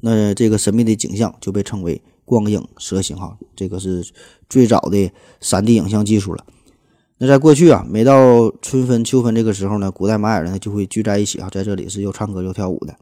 [0.01, 2.03] 那这个神秘的景象就被称为。
[2.29, 4.05] 光影蛇形哈，这个是
[4.51, 6.45] 最早的 3D 影像技术了。
[7.17, 12.95] 那在过去啊，每到春分、秋分这个时候呢，古代玛雅人呢就会聚在一起啊，在这里是又唱歌又跳舞的。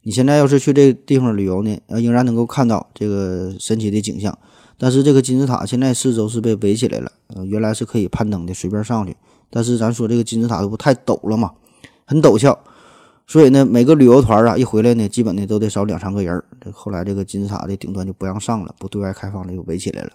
[0.00, 4.38] 你现在要是去这地方旅游呢，呃，仍然能够看到这个神奇的景象。
[4.82, 9.14] 但是这个金字塔现在四周是被围起来了，呃，原来是可以攀登的，随便上去。
[9.50, 11.52] 但是咱说这个金字塔不太陡了嘛，
[12.06, 12.58] 很陡峭。
[13.26, 16.42] 所以呢，每个旅游团啊一回来呢，基本呢都得少两三个人。
[16.62, 20.12] 这后来这个金字塔的顶端就不让上了，不对外开放了，又围起来了。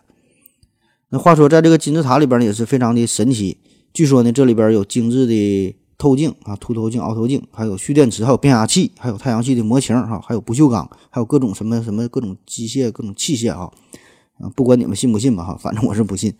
[1.09, 3.59] 那话说，在这个金字塔里边呢，也是非常的神奇。
[3.93, 13.71] 据说呢，这里边有精致的透镜啊，凸透镜、凹透镜，还有蓄电池，还有变压器，还有太阳系的模型哈，还有不锈钢，还有各种什么什么各种机械、各种器械啊。
[14.39, 16.33] 啊，不管你们信不信吧哈，反正我是不信。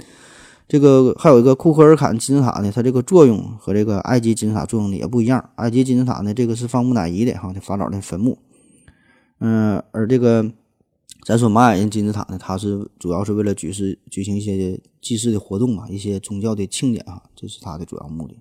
[0.68, 5.52] 这个还有一个库克尔坎金字塔呢，它这个作用和这个埃及金字塔作用呢也不一样。
[5.56, 8.40] 埃及金字塔呢，这个是放木乃伊的哈，这法老的坟墓。
[9.40, 10.52] 嗯，而这个
[11.24, 18.40] 咱说玛雅人金字塔呢，它是主要是为了举事举行一些祭祀的活动嘛，一些宗教的庆典啊，这是它的主要目的。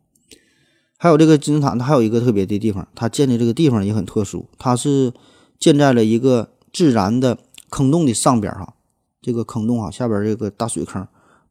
[0.96, 5.12] 还有这个金字塔，它还有一个特别的地方，它建的这个地方也很特殊，它是
[5.58, 7.36] 建在了一个自然的
[7.68, 8.74] 坑洞的上边哈，
[9.24, 11.06] 这个坑洞哈下边这个大水坑。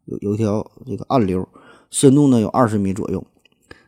[0.05, 1.47] 有有一条这个暗流，
[1.89, 3.25] 深度呢有二十米左右。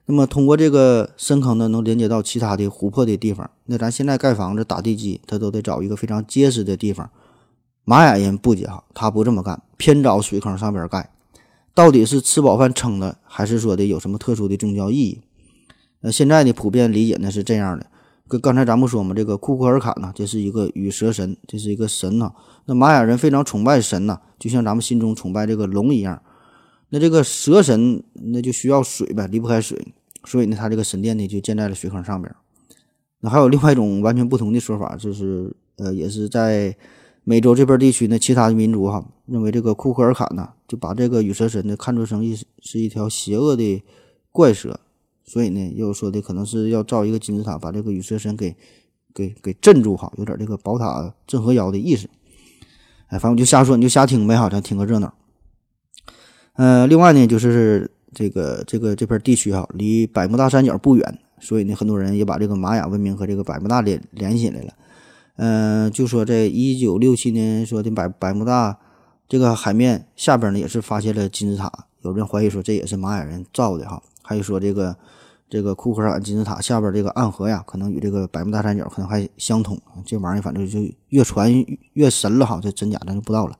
[0.05, 3.49] 那么通过这个深坑呢，能连接到其他的湖泊的地方。
[3.65, 7.09] 那咱现在盖房子打地基，它都得找一个非常结实的地方。
[7.83, 11.11] 玛雅人不解哈，他不这么干，偏找水坑上边盖。
[11.73, 15.21] 到底是吃饱饭撑的，还是说的有什么特殊的宗教意义？
[15.99, 17.87] 那现在呢，普遍理解呢是这样的。
[18.27, 22.31] 跟刚才咱不说嘛，这个库库尔坎呢，这是一个羽蛇神，这是一个神呐。
[22.65, 26.21] 那玛雅人非常崇拜神呐，就像咱们心中崇拜这个龙一样。
[26.89, 32.33] 那这个蛇神那就需要水呗，离不开水，所以呢，他这个神殿呢就建在了水坑上边。
[33.21, 36.75] 那还有另外一种完全不同的说法，就是呃，也是在
[37.23, 43.83] 美洲这边地区呢，其他的民族哈认为这个库库尔坎呢，就把这个羽蛇神呢看作成一是一条邪恶的
[44.31, 44.79] 怪蛇。
[45.23, 48.55] 所以呢，又说的可能是要造一个金字塔，把这个羽蛇神给
[49.11, 52.07] 给给镇住哈，有点这个宝塔镇河妖的意思。
[53.07, 55.13] 哎，反正我就瞎说，你就瞎听呗好，咱听个热闹。
[56.53, 64.73] 呃，另外呢，就是这个这个这片地区哈，离百慕大三角不远，所以呢，很多人也把这个玛雅文明和这个百慕大联联系起来了。
[65.37, 68.79] 嗯，就说在一九六七年说的百百慕大
[69.27, 74.01] 这个海面下边呢，也是发现了金字塔，有人怀疑说这也是玛雅人造的哈。
[74.23, 74.95] 还有说这个，
[75.55, 79.79] 这个库克尔金字塔下边这个暗河呀，可能与这个百慕大三角可能还相通。
[80.05, 81.49] 这玩意儿反正就越传
[81.93, 83.55] 越神了哈，这真假咱就不知道了。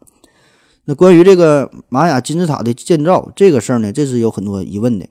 [0.83, 5.07] 那关于这个玛雅金字塔的建造这个事儿呢，这是有很多疑问的。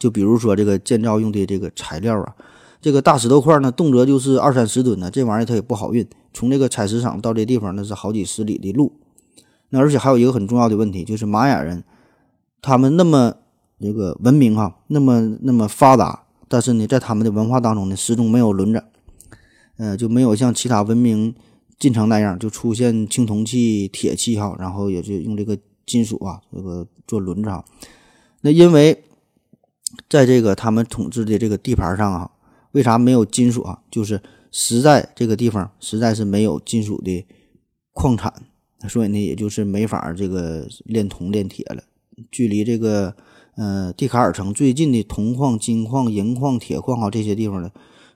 [0.00, 2.34] 就比如说这个建造用的这个材料啊，
[2.80, 8.94] 这个大石头块呢，动辄就是二三十吨呢，这玩意儿它也不好运，从这个采石场到这地方那是好几十里的路。
[9.68, 11.84] 那而且还有一个很重要的问题，就是玛雅人
[12.60, 13.36] 他们那么。
[13.82, 18.84] 这个文明哈，那么那么发达，但是呢，在他们的文化当中呢，始终没有轮子，
[19.76, 21.34] 呃，就没有像其他文明
[21.78, 27.64] 进程那样，就出现青铜器、铁器哈，然后也就用这个金属啊，这个做轮子哈。
[28.42, 29.02] 那因为
[30.08, 32.30] 在这个他们统治的这个地盘上啊，
[32.70, 33.80] 为啥没有金属啊？
[33.90, 37.26] 就是实在这个地方实在是没有金属的
[37.92, 38.32] 矿产，
[38.88, 41.82] 所以呢，也就是没法这个炼铜炼铁了，
[42.30, 43.16] 距离这个。
[43.56, 47.70] 呃，蒂卡尔城最近的铜矿、金矿、银矿、铁矿啊，这些地方呢，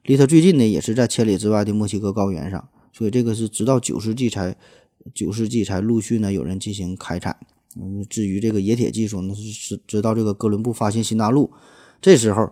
[0.04, 4.56] 离它最近的也是在千里之外的墨西哥高原上，所以这个是直到九世纪才
[5.12, 7.38] 九世纪才陆续呢有人进行开采。
[7.78, 11.50] 嗯，至于这个冶铁技术，那是直到这个哥伦布发现新大陆，
[12.00, 12.50] 这时候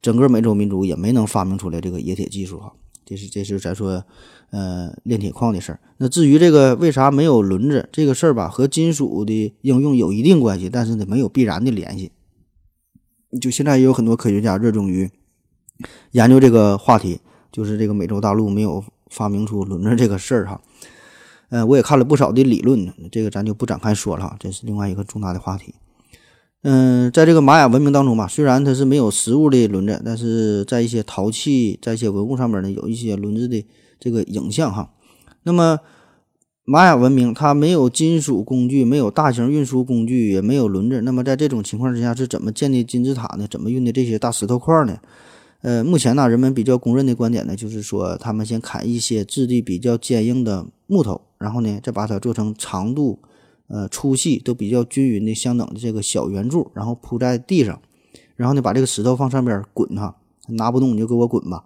[0.00, 2.72] 整个美洲民族也没能发明出来这个冶铁技术哈。
[3.04, 4.04] 这是这是咱说
[4.50, 5.80] 呃炼铁矿的事儿。
[5.96, 12.12] 那至于这个为啥没有轮子这个事儿吧，和金属的应用有一定关系，但是呢没有必然的联系。
[13.38, 15.10] 就现在也有很多科学家热衷于
[16.12, 17.20] 研究这个话题，
[17.52, 20.60] 就是这个美洲大陆没有发明出轮子这个事儿哈。
[21.50, 25.74] 呃，我也看了不少的理论，这个咱就不展开说了哈，这是另外一个重大的话题。
[26.62, 33.66] 嗯，在这个玛雅文明当中吧，虽然它是没有实物的轮子，但是在一些陶器、在一些文物上面呢，有一些轮子的
[33.98, 34.92] 这个影像哈。
[35.42, 35.78] 那么
[36.70, 41.00] 玛雅文明它没有金属工具，没有大型运输工具，也没有轮子。
[41.00, 43.48] 那么在这种情况之下，是怎么建的金字塔呢？
[43.50, 44.96] 怎么运的这些大石头块呢？
[45.62, 53.18] 呃，目前呢，人们比较公认的观点呢，就是说他们先砍一些质地比较坚硬的木头，然后呢，再把它做成长度、
[53.66, 57.82] 呃粗细都比较均匀的相等的这个小圆柱，然后铺在地上，
[58.36, 60.14] 然后呢，把这个石头放上边滚哈，
[60.46, 61.64] 拿不动你就给我滚吧。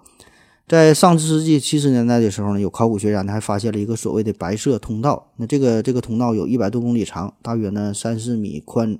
[0.67, 5.31] 在上世纪七十年代的时候呢，有考古学家呢还发现了一个所谓的白色通道。
[5.37, 8.99] 那这个这个通道有一百多公里长，大约呢三四米宽，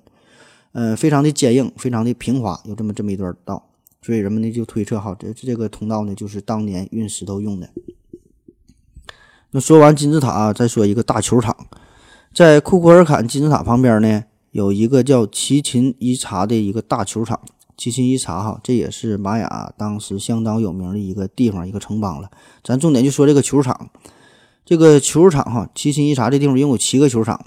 [0.73, 3.71] 呃，非常的坚硬，非常的平滑，有这么这么一段道。
[4.03, 7.71] 所以人们呢就推测哈，这这个通道呢就是当年运石头用的。
[9.53, 11.57] 那说完金字塔，再说一个大球场，
[12.35, 17.41] 在库库尔坎金字塔旁边呢有一个叫奇琴伊察的一个大球场。
[17.77, 22.31] 奇琴伊察哈，这也是玛雅当时相当有名的一个地方，一个城邦了。
[22.63, 23.91] 咱重点就说这个球场，
[24.65, 27.41] 这个球场哈，奇琴伊察这地方一共有七个球场。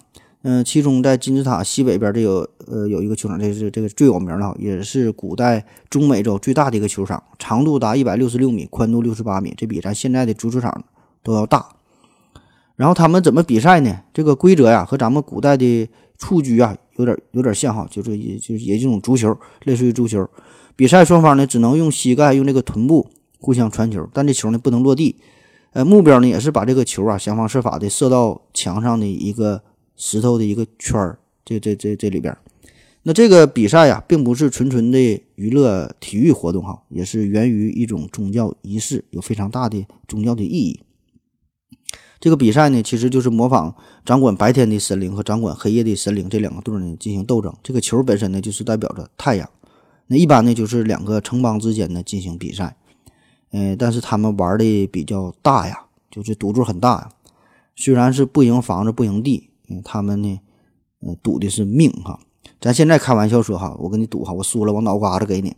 [0.43, 10.83] 嗯，其中在金字塔西北边这有呃有一个球场，这是这个最有名的，也是古代中美洲最大的一个球场，长度达一百六十六米，宽度六十八米，这比咱现在的足球场
[11.23, 11.67] 都要大。
[12.75, 14.01] 然后他们怎么比赛呢？
[14.13, 16.77] 这个规则呀，和咱们古代的蹴鞠啊。
[16.97, 20.29] 有点有点像哈，就是也就是也这种足球，类似于足球。
[20.75, 23.07] 比赛双方呢只能用膝盖用这个臀部
[23.39, 25.15] 互相传球，但这球呢不能落地。
[25.73, 29.61] 呃，目标呢也是把这个球啊想方设法的射到墙上的一个
[29.95, 32.35] 石头的一个圈儿，这这这这里边。
[33.03, 34.99] 那这个比赛呀，并不是纯纯的
[35.35, 40.79] 娱乐体育活动哈，也是源于一种宗教仪式，有非常大的宗教的意义。
[42.19, 47.53] 这个比赛呢，其实就是模仿掌管白天的神灵和掌管黑夜的神灵这两个队呢进行斗争。
[47.61, 49.47] 这个球本身呢，就是代表着太阳。
[50.07, 52.75] 那一般呢，就是两个城邦之间呢进行比赛。
[53.51, 57.09] 嗯，但是他们玩的比较大呀，就是赌注很大呀。
[57.75, 59.49] 虽然是不赢房子不赢地，
[59.83, 60.39] 他们呢，
[61.01, 62.19] 呃，赌的是命哈。
[62.59, 65.55] 咱现在开玩笑说哈，我跟你赌哈，我输了我脑瓜子给你。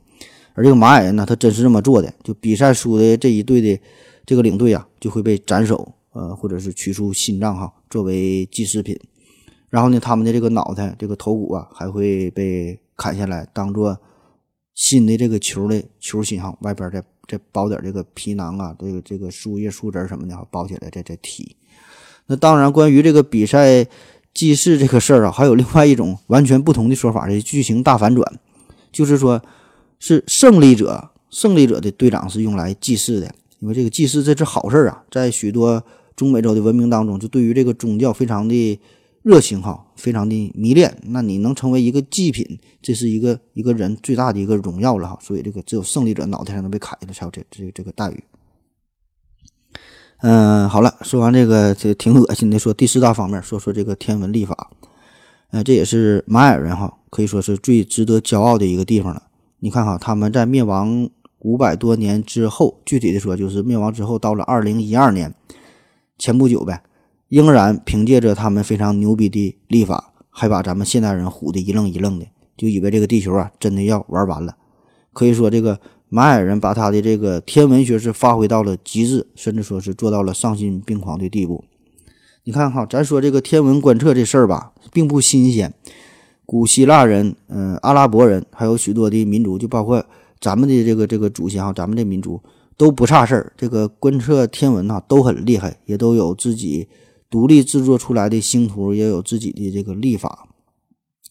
[0.54, 2.14] 而这个玛雅人呢，他真是这么做的。
[2.24, 3.80] 就比赛输的这一队的
[4.26, 5.94] 这个领队啊，就会被斩首。
[6.20, 9.00] 呃，或者是取出心脏哈，作为祭祀品。
[9.70, 13.98] 然后呢，他们的这个脑袋、这个头骨啊，还会被砍下来，当做
[14.74, 21.56] 新的这个球的球心哈，外边再再包点这个皮囊啊，这个这个树叶、树枝什么的哈，包起来再再踢。
[22.26, 23.88] 那当然，关于这个比赛
[24.34, 28.40] 祭祀这个事儿啊，还有另外一种完全不同的说法的剧情大反转，
[28.92, 29.42] 就是说，
[30.00, 35.84] 是胜利者，胜利者的队长是用来祭祀的，因为这个祭祀这是好事啊，在许多。
[36.20, 38.78] 中美洲的文明当中，就对于这个宗教非常的
[39.22, 40.94] 热情哈，非常的迷恋。
[41.04, 45.18] 那你能成为一个祭品，这是一个一个人最大的一个荣耀了哈。
[45.22, 48.22] 所以这个只有胜利者脑袋才能被砍下来才有这这这个待遇。
[50.18, 54.72] 嗯，好了，说完这个这挺恶心的，说第四大方面，说说这个天文历法。
[55.52, 59.24] 呃，这也是玛雅人哈，可以说是最值得骄傲的一个地方了。
[59.60, 61.10] 你看哈，他们在灭亡
[61.40, 65.34] 五百多年之后，具体的说就是灭亡之后，到了二零一二年
[66.20, 66.84] 前不久呗，
[67.30, 74.58] 仍然凭借着他们非常牛逼的历法，还把咱们现代人唬得一愣一愣的，就以为这个地球啊真的要玩完了。
[75.14, 81.64] 可以说，这个玛雅人把他的这个天文学是发挥到了极致，甚至说是做到了丧心病狂的地步。
[82.44, 85.74] 你看哈，咱说这个天文观测这事儿吧，并不新鲜。
[86.46, 90.04] 古希腊人、嗯，阿拉伯人，还有许多的民族，就包括
[90.40, 92.42] 咱们的这个这个祖先哈，咱们这民族
[92.80, 93.52] 都不差事儿。
[93.58, 96.88] 这个观测天文哈都很厉害，也都有自己
[97.30, 100.48] 独立制作出来的星图，也有自己的这个历法。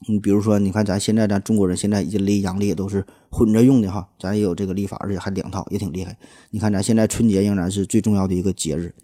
[0.06, 6.14] 你比如说，你看咱现在咱中国人现在阴历阳历也都是混着用的哈，咱也有这个历法，而且还两套，也挺厉害。
[6.50, 8.94] 你看咱现在春节仍然是最重要的一个节日。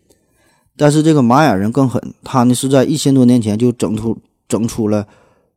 [0.76, 5.08] 但是这个玛雅人更狠，他呢是在一千多年前就整出整出了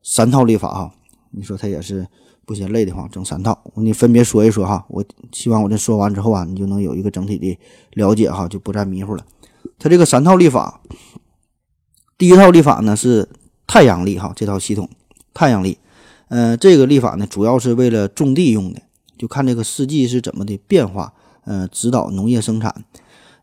[0.02, 0.94] 三套历法哈。
[1.32, 2.08] 你说他也是
[2.48, 4.86] 不嫌累的慌，整三套，我你分别说一说哈。
[4.88, 7.60] 我希望我这说完之后啊，你就能有一个整体的
[7.96, 9.26] 了解哈，就不再迷糊了。
[9.78, 10.80] 他这个三套历法，
[12.18, 13.28] 第一套历法呢是
[13.68, 14.90] 太阳历哈，这套系统
[15.34, 15.78] 太阳历，
[16.30, 18.82] 呃，这个历法呢主要是为了种地用的，
[19.18, 21.12] 就看这个四季是怎么的变化，
[21.44, 22.86] 呃，指导农业生产。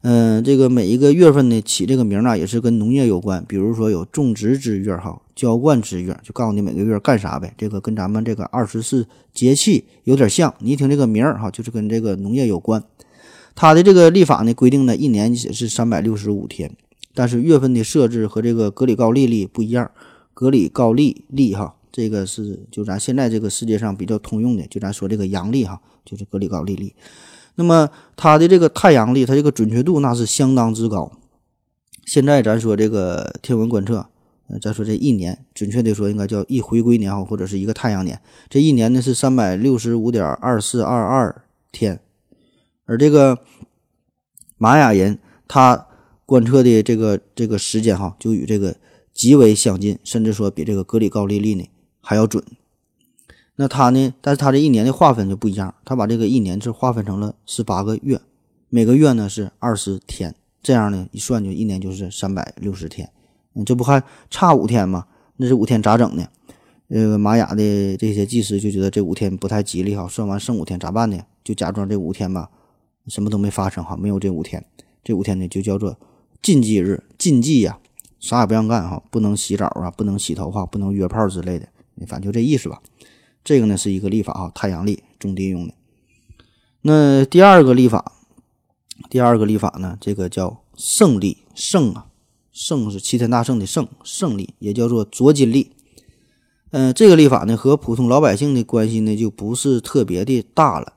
[0.06, 3.42] 嗯，这个每一个月份呢起这个名呢，也是跟农业有关。
[3.48, 7.54] 比如说有种植之月哈，浇灌之月，就告诉你每个月干啥呗。
[7.56, 10.54] 这个跟咱们这个二十四节气有点像。
[10.58, 12.84] 你一听这个名儿哈，就是跟这个农业有关。
[13.54, 16.76] 它的这个历法呢规定呢，一年是三百六十五天，
[17.14, 19.90] 但是月份的设置和这个格里高利历不一样。
[20.34, 26.92] 格里高利历哈，这个是就咱现在这个世界上比较通用的，就咱说这个阳历哈，就是格里高利历。
[27.56, 31.12] 那么它的这个太阳历，它这个准确度那是相当之高。
[32.04, 34.06] 现在咱说这个天文观测，
[34.60, 38.20] 咱说这一年，准确的说应该叫一回归年，或者是一个太阳年。
[38.48, 41.42] 这一年呢是三百六十五点二四二二
[41.72, 42.00] 天，
[42.84, 43.38] 而这个
[44.58, 45.86] 玛雅人他
[46.26, 48.76] 观测的这个这个时间哈，就与这个
[49.12, 51.68] 极为相近，甚至说比这个格里高利历呢
[52.00, 52.44] 还要准。
[53.56, 54.12] 那他呢？
[54.20, 58.20] 但是他这一年的划分就不一样，他把这个一年是划分成了十八个月，
[58.68, 63.10] 每个月呢是二十天，这样呢一算就一年就是三百六十天，
[63.54, 65.06] 嗯，这不还差五天吗？
[65.36, 66.26] 那这五天咋整呢？
[66.88, 71.18] 呃玛雅的这些祭司就觉得这五天不太吉利哈，算完剩五天咋办呢？
[71.42, 72.50] 就假装这五天吧，
[73.06, 74.64] 什么都没发生哈，没有这五天，
[75.02, 75.96] 这五天呢就叫做
[76.42, 77.78] 禁忌日，禁忌呀，
[78.18, 81.68] 啥也不让干哈，不能洗澡啊，不能洗头发，不能约炮之类的，
[82.06, 82.82] 反正就这意思吧。
[83.44, 85.74] 这个呢是一个历法啊，太阳历种地用的。
[86.80, 88.12] 那第二个历法，
[89.10, 92.06] 第二个历法呢，这个叫圣历，圣啊，
[92.50, 95.72] 圣是齐天大圣的圣，圣历也叫做卓金历。
[96.70, 100.94] 嗯，这个历法呢和普通老百姓的关系呢就不是特别的大了。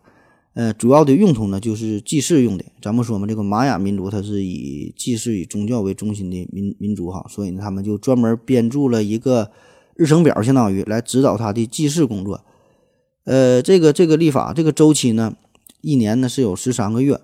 [0.53, 2.63] 呃，主要的用途呢就是祭祀用的。
[2.81, 9.51] 咱们说嘛，这个玛雅民族它是以祭祀以宗教为中心的民民族哈，所以呢他们就专门编著了一个。
[9.97, 12.45] 日程表相当于来指导他的记事工作，
[13.23, 15.35] 呃，这个这个历法这个周期呢，
[15.81, 17.19] 一年呢是有十三个月，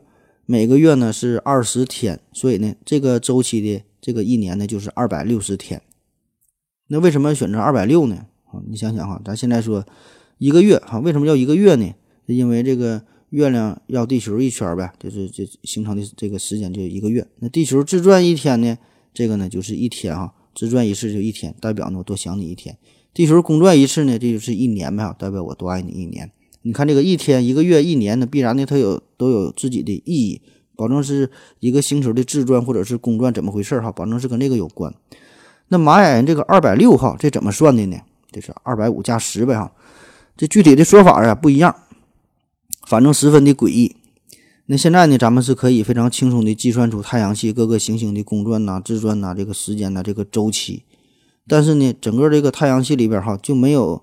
[0.47, 5.83] 每个月呢是二十天，所以呢这个周期的这个一年呢就是二百六十天。
[6.87, 8.25] 那为什么选择二百六呢？
[8.45, 9.85] 啊，你想想哈，咱现在说
[10.39, 11.93] 一个月哈，为什么要一个月呢？
[12.25, 17.27] 因为这个月亮绕地球一圈呗，就是这形成的这个时间就一个月。
[17.37, 18.77] 那地球自转一天呢，
[19.13, 20.33] 这个呢就是一天哈。
[20.53, 22.75] 自转一次就一天，代表呢我多想你一天；
[23.13, 26.31] 地球公转一次呢，这就是一年呗，代表我多爱你一年。
[26.61, 30.41] 你看这个一天、一个月、一年呢，必然呢它有都有自己的意义，
[30.75, 31.29] 保证是
[31.59, 34.93] 一个星球的自转或者是公转怎么回事哈，保证是跟这个有关。
[35.67, 37.97] 那玛雅人这个二百六号这怎么算的呢？
[38.31, 39.71] 这是二百五加十呗哈，
[40.37, 41.75] 这具体的说法啊不一样，
[42.87, 43.95] 反正十分的诡异。
[44.65, 50.83] 那现在呢，咱们是可以非常轻松的计算出太阳系各个行星的公转呐、自转呐、这个时间呐、这个周期。
[51.45, 54.01] 但是呢，整个这个太阳系里边哈，就没有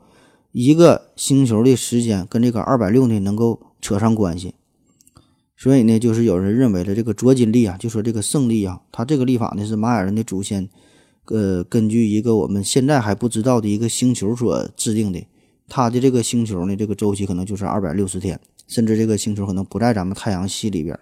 [0.52, 4.54] 一个星球的时间跟这个二百六呢能够扯上关系。
[5.56, 10.68] 所以呢，就是有人认为的这个卓金历啊，就说这个胜利啊，它这个历法呢是玛雅人的祖先，
[11.26, 15.26] 呃，根据一个我们现在还不知道的一个星球所制定的。
[15.68, 18.38] 它的这个星球呢，这个周期可能就是二百六十天。
[18.70, 20.96] 甚至这个星球可能不在咱们太阳系里边，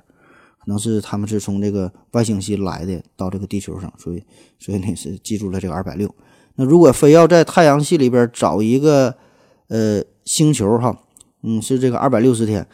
[0.59, 4.23] 可能是他们是从这个外星系来的，到这个地球上，所以
[4.59, 6.12] 所以呢是记住了这个二百六。
[6.57, 9.14] 那如果非要在太阳系里边找一个
[9.69, 10.99] 呃星球哈，
[11.43, 12.66] 嗯，是这个二百六十天，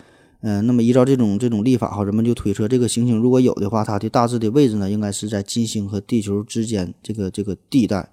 [0.43, 8.09] 嗯，那么依照这种这种历法哈，人们就推测这个行星如果有的话，它的大致的位置呢，应该是在金星和地球之间这个这个地带。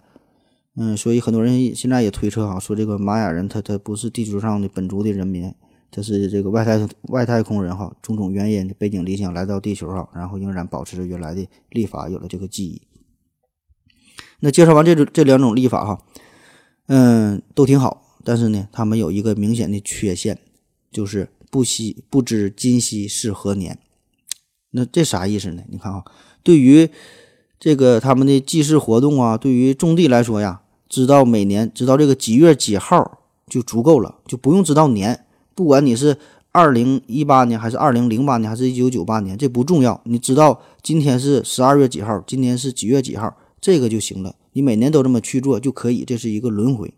[0.75, 5.53] 嗯，所以很多人现在也推测哈，说这个玛雅人他他不是地球上的本族的人民。
[5.91, 12.81] 这是这个外太外太空人哈，种种原因背井离乡来到地球哈，然后仍然保持着原来的历法，有了这个记忆。
[14.39, 16.01] 那介绍完这种这两种历法哈，
[16.87, 20.39] 嗯，都挺好，但是呢，他们有一个明显的缺陷，
[20.89, 23.77] 就是不惜不知今夕是何年。
[24.69, 25.63] 那这啥意思呢？
[25.67, 26.05] 你看啊，
[26.41, 26.89] 对于
[27.59, 35.25] 这个他们的祭祀活动啊，对于种地来说呀，知道每年知道这个几月几号就足够了，就不用知道年。
[35.53, 36.17] 不管你是
[36.51, 39.99] 二零一八年还是二零零八年还是一九九八年，这不重要。
[40.05, 44.35] 你知道今天是十二月几号，今天是几月几号，这个就行了。
[44.53, 46.93] 你每年都这么去做就可以，这是一个轮回。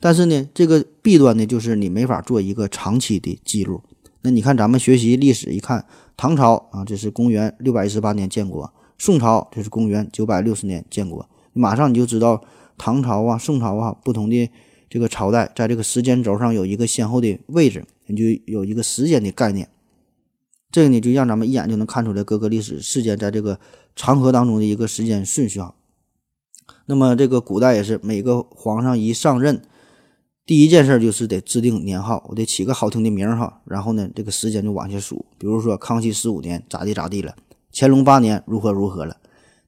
[0.00, 3.82] 但是呢，这个弊端呢，就是你没法做一个长期的记录。
[4.22, 5.84] 那你看咱们学习历史，一看
[6.16, 8.64] 唐朝啊，这是公元六百一十八年建国；
[8.96, 12.42] 宋朝这是公元九百六十年建国，马上你就知道
[12.78, 14.50] 唐朝啊、宋朝啊不同的。
[14.88, 19.68] 这个朝代在这个时间轴上有一个先后的位置，你就有一个时间的概念。
[20.70, 23.58] 这个呢，就让咱们一眼就能看出来各个历史事件在这个
[23.96, 25.74] 长河当中的一个时间顺序啊。
[26.86, 29.62] 那么这个古代也是，每个皇上一上任，
[30.44, 33.60] 第一件事就是得制定年号，我得起个好听的名哈。
[33.64, 37.34] 然后呢，这个时间就往下数，比如说康熙十五年咋地咋地了，
[37.72, 39.16] 乾隆八年如何如何了。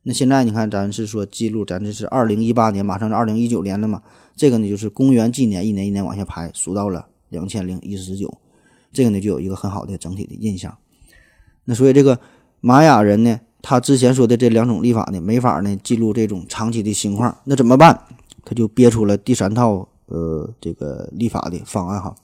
[0.03, 4.03] 那现在你看，咱是说记录，咱这是二零一八年，马上是二零一九年了嘛？
[4.41, 8.39] 这个呢就是公元纪年，一年一年往下排，数到了两千零一十九，
[8.91, 10.79] 这个呢就有一个很好的整体的印象。
[11.67, 12.19] 那所以这个
[12.63, 18.07] 玛雅人呢，他之前说的这两种历法呢，没法呢记录这种长期的情况，那怎么办？
[18.43, 22.15] 他就憋出了第三套呃这个历法的方案哈，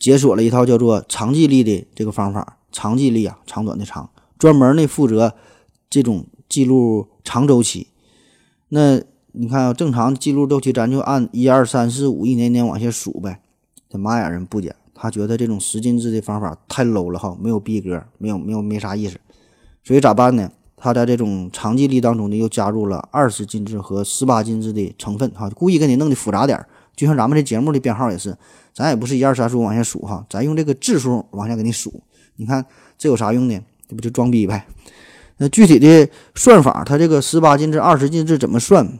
[0.00, 5.36] 解锁了一套叫做长纪历的这个方法，长纪历啊，长短的长，专门呢负责
[5.88, 6.26] 这种。
[6.48, 7.88] 记录长周期，
[8.68, 9.02] 那
[9.38, 13.38] 你看啊，正常记录周期，咱就按一二三四五一年年往下数呗。
[13.90, 19.18] 这玛雅人不讲，他觉得这种十进制的方法太 low 了哈，没有逼格，没有没有没啥意思。
[19.84, 20.50] 所以咋办呢？
[20.74, 26.66] 他在这种长记历当中呢，又加入了二十进制和十八进制的成分哈，故意给你弄的复杂点儿。
[26.94, 28.34] 就像咱们这节目的编号也是，
[28.72, 32.02] 咱也不是一二三四五往下数哈，咱用这个质数往下给你数。
[32.36, 32.64] 你看
[32.96, 33.60] 这有啥用呢？
[33.86, 34.66] 这不就装逼呗？
[35.36, 38.98] 那具体的算法，它这个十八进制、二十进制怎么算？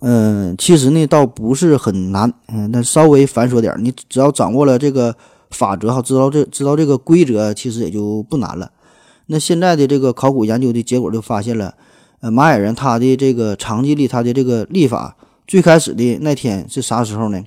[0.00, 3.74] 嗯，其实呢倒不是很难，嗯，那稍微繁琐点。
[3.78, 5.16] 你只要掌握了这个
[5.50, 8.70] 法则哈，知道这知道这个规则，其实也就不难了。
[9.26, 11.74] 那现在的这个考古研究的结果就发现了，
[12.20, 17.42] 呃，玛雅人他的这个长纪历，他的这个历法最开始的那天是啥时候呢？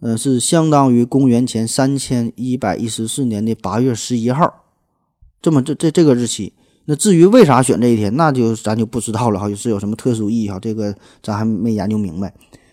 [0.00, 4.62] 嗯，是相当于公元前三千一百一十四年的八月十一号，
[5.40, 6.52] 这么这这这个日期。
[6.86, 10.58] 那至于为啥选这一天，那就咱就不知道了哈，是有什么特殊意义哈？
[10.60, 12.32] 这个咱还没研究明白。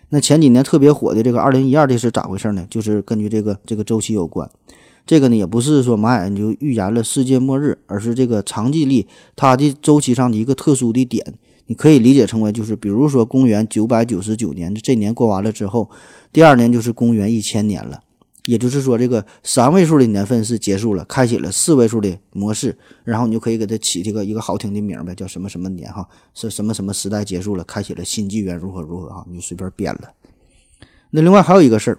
[0.09, 2.67] 那前几年特别火的这个二零一二，这是咋回事呢？
[2.69, 4.49] 就是根据这个这个周期有关。
[5.05, 11.33] 这个呢，也不是说玛雅就预言了世界末日，而是这个长纪历它的周期上的一个特殊的点。
[11.67, 15.89] 你可以理解成为就是，比如说公元九百九十九年这年过完了之后，
[16.33, 18.01] 第二年就是公元一千年了。
[18.45, 30.09] 也就是说，这个三位数的年份是结束了，开启了四位数的模式，然后你就可以给它起这个一个好听的名呗，叫什么什么年哈，是什么什么时代结束了，开启了新纪元，如何如何哈，你就随便编了。
[31.11, 31.97] 那另外还有一个事儿，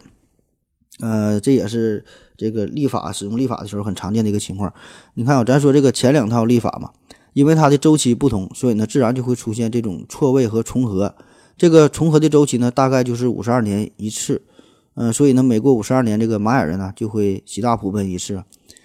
[0.98, 2.04] 呃，这也是
[2.36, 4.74] 这个历法使用历法的时候很常见的一个情况。
[5.14, 6.90] 你看啊，咱说这个前两套历法嘛，
[7.34, 11.14] 因为它的周期不同，所以呢，自然就会出现这种错位和重合。
[11.56, 14.42] 这个重合的周期呢，大概就是五十二年一次。
[14.94, 18.42] 嗯，所以呢，每过五十二年，这个玛雅人呢就会喜大普奔一次，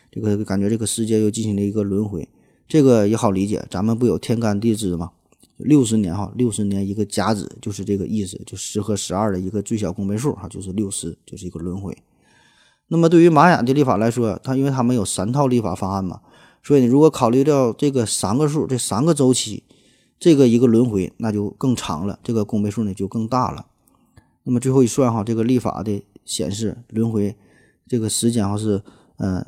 [0.09, 2.27] 这个感觉这个世界又进行了一个轮回，
[2.67, 3.65] 这个也好理解。
[3.69, 5.11] 咱们不有天干地支吗？
[5.57, 11.97] 六十年哈，六十年一个甲子就是这个意思，就十和十二的一个最小公倍数哈，就是六十，就是一个轮回。
[12.87, 16.21] 那么对于玛雅的历法来说，它因为他们有三套历法方案嘛，
[16.63, 19.63] 所以你如果考虑到这个三个数，这三个周期，
[20.17, 23.65] 这个一个轮回那就更长了，这个公倍数呢就更大了。
[24.47, 27.35] 那么最后一算哈，这个历法的显示轮回
[27.85, 28.81] 这个时间哈是
[29.17, 29.45] 嗯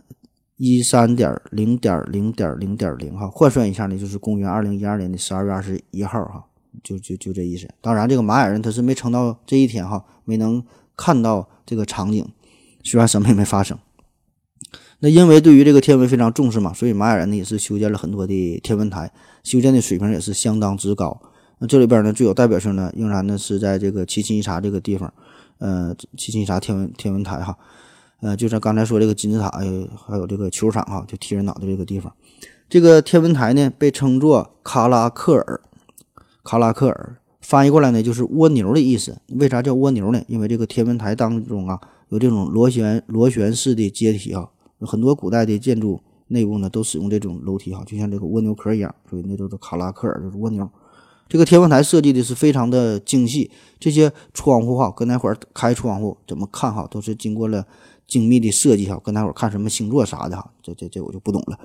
[0.58, 6.44] 一三点零点零点零点零哈，换算一下呢就是公元二零一二年的十二月二十一号哈，
[6.84, 7.66] 就就就这意思。
[7.80, 10.62] 当然这个玛雅人他是没撑到这一天哈，没能
[10.98, 12.28] 看到这个场景，
[12.84, 13.80] 虽然什么也没发生。
[15.00, 19.10] 那因为对于这个天文非常重视嘛，所以玛雅人呢也是修建了很多的天文台，
[19.44, 21.22] 修建的水平也是相当之高。
[21.60, 25.14] 那这里边呢最有代表性的，仍然呢是在这个七星一茶这个地方，
[25.58, 27.58] 呃，七星一茶天文天文台哈，
[28.22, 29.50] 呃，就像刚才说这个金字塔，
[30.08, 32.14] 还有这个球场哈，就踢人脑袋这个地方，
[32.70, 35.62] 这个天文台呢被称作卡拉克尔，
[36.44, 39.18] 卡拉克尔翻译过来呢就是蜗牛的意思。
[39.28, 40.24] 为啥叫蜗牛呢？
[40.28, 44.48] 因为这个天文台当中啊有这种螺旋螺旋式的阶梯啊，
[44.80, 50.70] 很多古代的建筑内部呢都使用这种楼梯哈，就像这个蜗牛壳一样，所以那都是卡拉克尔，就是蜗牛。
[51.30, 57.68] 这个天文台设计的是非常的精细，这些窗户哈，跟那会儿开窗户怎么看哈，都是经过了
[58.08, 61.60] 精密的设计哈，跟那会儿看什么星座啥的哈，这这这我就不懂了。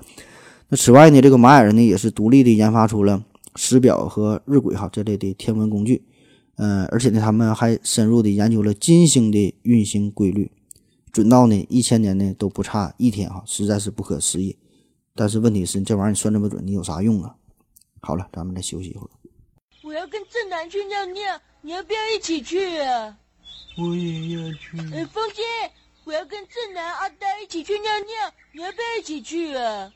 [0.69, 6.03] 那此外呢，这个玛雅人呢也是独立的研发出了时表和日晷哈这类的天文工具，
[6.57, 10.51] 嗯，而且呢他们还深入的研究了金星的运行规律，
[11.11, 14.57] 准到呢一千年呢都不差一天哈，实在是不可思议。
[15.15, 17.35] 但是问题是，这玩意儿你算这么准，你有啥用啊？
[18.01, 19.09] 好了，咱们再休息一会儿。
[19.85, 23.15] 我要跟正南去尿尿，你要不要一起去啊？
[23.77, 24.79] 我也要去。
[24.91, 25.43] 呃，风姐，
[26.05, 29.93] 我要跟正南、阿呆一起去尿尿，你要不要一起去啊？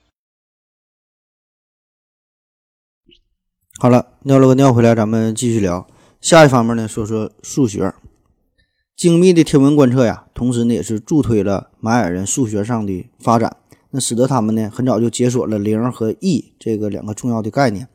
[3.80, 5.88] 好了，尿了个尿回来，咱们继续聊。
[6.22, 7.92] 下一方面呢，说说数学。
[8.96, 13.58] 精密的天文观测呀，同时呢也是助推了玛雅人数学上的发展，
[13.90, 17.88] 那使得他们呢很早就解锁了零和 e 这个两个重要的概念。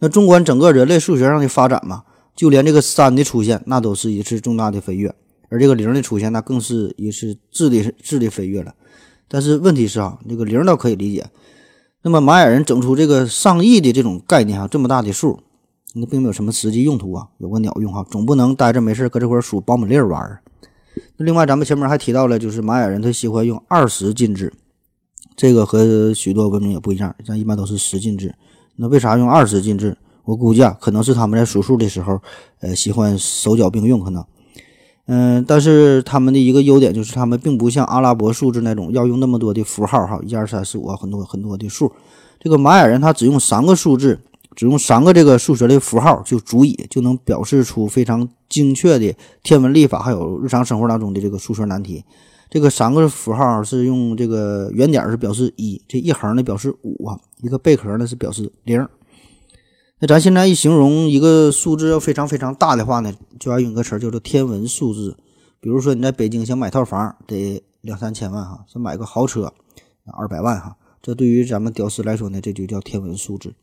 [0.00, 2.04] 那纵观整个人类数学上的发展嘛，
[2.36, 5.14] 就连这个三的出现，那都是一次重大的飞跃，
[5.48, 8.74] 而这个零的出现，那更是一次质的质的飞跃了。
[9.26, 11.26] 但是问题是啊，这个零倒可以理解，
[12.02, 15.40] 那么玛雅人整出这个上亿的这种概念啊，这么大的数，
[15.94, 20.42] 那并没有什么实际用途啊，有个鸟用哈，总不能待着没事搁这块数苞米粒儿玩儿。
[21.16, 24.52] 那另外，咱们前面还提到了，就是玛雅人他喜欢用二十进制，
[25.36, 28.34] 这个和许多文明也不一样，像一般都是十进制。
[28.80, 29.96] 那为啥用二十进制？
[30.24, 32.20] 我估计啊，可能是他们在数数的时候，
[32.60, 34.24] 呃，喜欢手脚并用，可能。
[35.06, 41.90] 嗯，但是他们的一个优点就是，他们并不像阿拉伯数字那种要用那么多的符号，哈，一二三四五很多很多的数。
[42.38, 44.20] 这个玛雅人他只用三个数字，
[44.54, 52.04] 只用三个这个数学的符号就足以就能表示出非常精确的天文历法，还有日常生活当中的这个数学难题。
[52.50, 58.88] 这个三个符号是用这个圆点是表示一，这一横呢表示五啊，一个贝壳呢是表示零。
[60.00, 65.16] 那咱现在一形容一个数字要非常非常大的话呢，就要用一个词叫做天文数字。
[65.60, 69.52] 比如说你在北京想买套房得两三千万哈，想买个豪车
[70.16, 73.54] 二百万哈，这对于咱们屌丝来说呢，这就叫天文数字，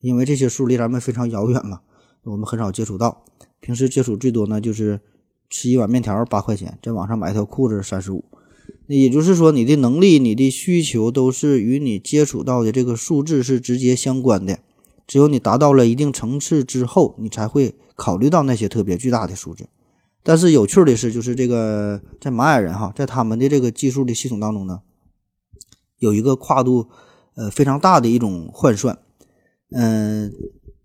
[0.00, 1.80] 因为这些数离咱们非常遥远嘛，
[2.22, 3.24] 我们很少接触到，
[3.60, 5.00] 平时接触最多呢就是。
[5.52, 8.24] 吃一碗面条八块钱，在网上买一条裤子三十五，
[8.86, 14.58] 那也就是说，你的能力、你的需求都是与你接触到的这个数字是直接相关的。
[15.06, 19.68] 只有你达到了一定层次之后，你才会考虑到那些特别巨大的数字。
[20.22, 24.80] 但是有趣的是，就是这个在玛雅人哈，在他们的这个计数的系统当中呢，
[25.98, 26.88] 有一个跨度
[27.34, 28.98] 呃非常大的一种换算，
[29.70, 30.32] 嗯，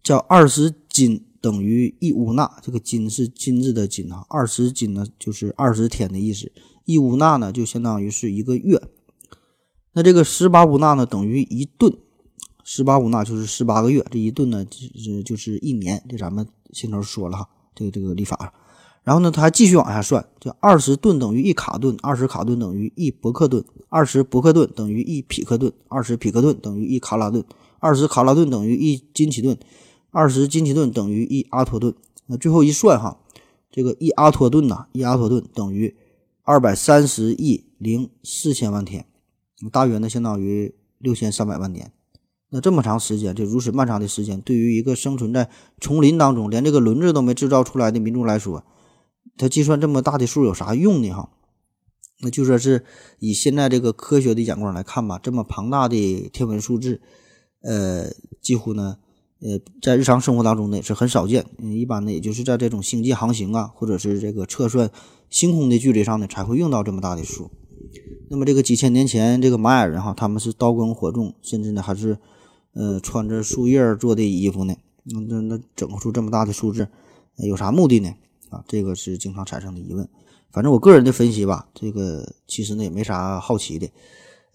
[0.04, 1.24] 叫二十斤。
[1.48, 6.52] 等于一乌纳，这个金是金子的金啊，二十斤呢就是二十天的意思，
[6.84, 8.82] 一乌纳呢就相当于是一个月。
[9.94, 11.94] 那这个十八乌纳呢等于一吨，
[12.66, 16.04] 十八乌纳就是十八个月，这一吨呢就是就是一年。
[16.10, 18.54] 这咱们先头说了哈，这个这个历法。
[19.04, 27.42] 然后呢，他还继续往下算，就二十吨等于一卡顿，二十卡顿等于一伯克顿，二十伯克顿等于一匹克顿，二十匹克顿等于一卡拉顿，
[27.80, 29.58] 二十卡拉顿等于一金奇顿。
[30.18, 31.94] 二十金奇顿等于一阿托顿，
[32.26, 33.20] 那最后一算哈，
[33.70, 35.96] 这个一阿托顿呐，一阿托顿等于
[36.42, 39.06] 二百三十亿零四千万天，
[39.72, 41.92] 大约呢相当于六千三百万年。
[42.50, 48.64] 那这么长时间，就如此漫长的时间，对于一个生存在丛林当中，连这个轮子都没制造出来的民族来说，
[49.38, 51.12] 他计算这么大的数有啥用呢？
[51.12, 51.30] 哈，
[52.22, 52.84] 那就说是
[53.20, 57.00] 以现在这个科学的眼光来看吧，这么庞大的天文数字，
[57.62, 58.10] 呃，
[58.42, 58.98] 几乎呢。
[59.40, 64.90] 呃，在日常生活当中呢也是很少见，一般呢也就是在这种星际航行啊，或者是这个测算
[65.30, 67.52] 星空的距离上呢才会用到这么大的数。
[68.30, 72.18] 那么这个几千年前这个玛雅人哈，他们是刀耕火种，甚至呢还是
[72.74, 76.88] 呃穿着树叶做的衣服呢，那那那整出这么大的数字，
[77.36, 78.12] 有啥目的呢？
[78.50, 80.10] 啊，这个是经常产生的疑问。
[80.52, 83.88] 反正我个人的分析吧，这个其实呢也没啥好奇的，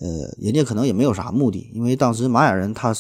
[0.01, 2.93] 呃，人家可能也没有啥目的，因为当时玛雅人他。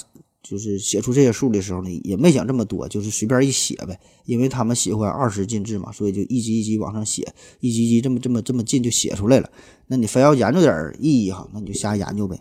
[0.42, 4.00] 就是写出这些数的时候呢，也没想这么多，就是随便一写呗。
[4.24, 9.50] 因为他们喜欢二十进制嘛，所以就一级一级往上写，一级一级这么这么这么进就写出来了。
[9.86, 12.40] 那你非要研究点意义哈，那你就瞎研究呗。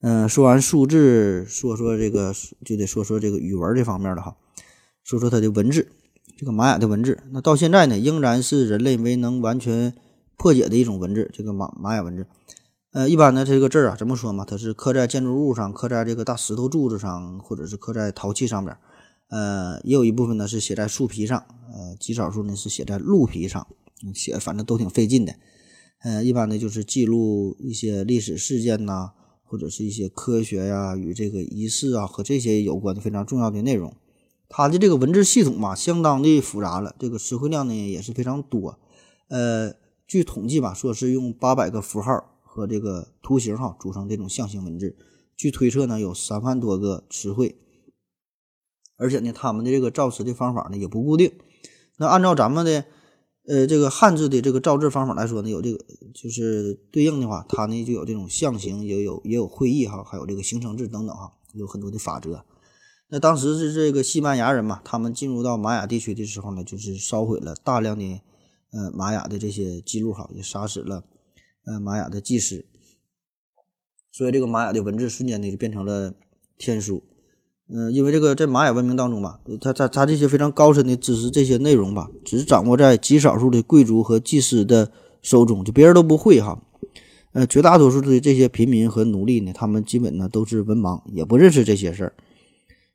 [0.00, 2.32] 嗯，说完数字，说说这个
[2.64, 4.36] 就得说说这个语文这方面的哈，
[5.02, 5.88] 说说它的文字，
[6.36, 9.92] 这个玛雅的文字，那到现在呢，仍然是人类没能完全
[10.36, 12.26] 破解的一种文字，这个玛玛雅文字。
[12.96, 14.42] 呃，一般的这个字啊，怎么说嘛？
[14.42, 18.74] 它是刻在建筑物上，刻在这个大石头柱子上，或者是刻在陶器上边。
[19.28, 23.66] 呃，也有一部分呢是写在树皮上，呃，极少数呢是写在鹿皮上，
[24.14, 25.34] 写反正都挺费劲的。
[26.04, 29.10] 呃，一般呢就是记录一些历史事件呐、
[29.44, 33.94] 或者是一些科学呀、与这个仪式啊和这些有关的非常重要的内容。
[34.48, 38.78] 它的这个文字系统嘛，相当的复杂了，这个词汇量呢也是非常多。
[39.28, 39.74] 呃，
[40.06, 44.96] 据统计吧，说是用八百个符号和这个图形哈组成这种象形文字。
[45.36, 47.58] 据推测呢，有三万多个词汇，
[48.96, 51.30] 而且呢，他们的这个造词的方法呢也不固定。
[51.98, 52.86] 那按照咱们的
[53.46, 55.84] 呃这个汉字的这个造字方法来说呢，有这个
[56.14, 62.42] 就是对应的话，它呢就有这种象形，也有也有会意哈，还有这个形声字等等哈，有很多的法则。
[63.08, 68.20] 那当时是这个西班牙人嘛，他们进入到玛雅地区的时候呢，就是烧毁了大量的
[68.72, 71.04] 呃玛雅的这些记录哈，也杀死了
[71.66, 72.64] 呃玛雅的祭司，
[74.10, 76.14] 所以这个玛雅的文字瞬间呢就变成了
[76.56, 77.02] 天书。
[77.68, 86.62] 嗯、因为这个在玛雅文明当中吧，它它它这些非常高深的知识，这些内容吧，只掌握在极少数的贵族和祭司的手中，就别人都不会哈。
[87.32, 92.14] 呃，绝大多数的这些平民和奴隶呢，他们基本呢都是文盲，也不认识这些事儿。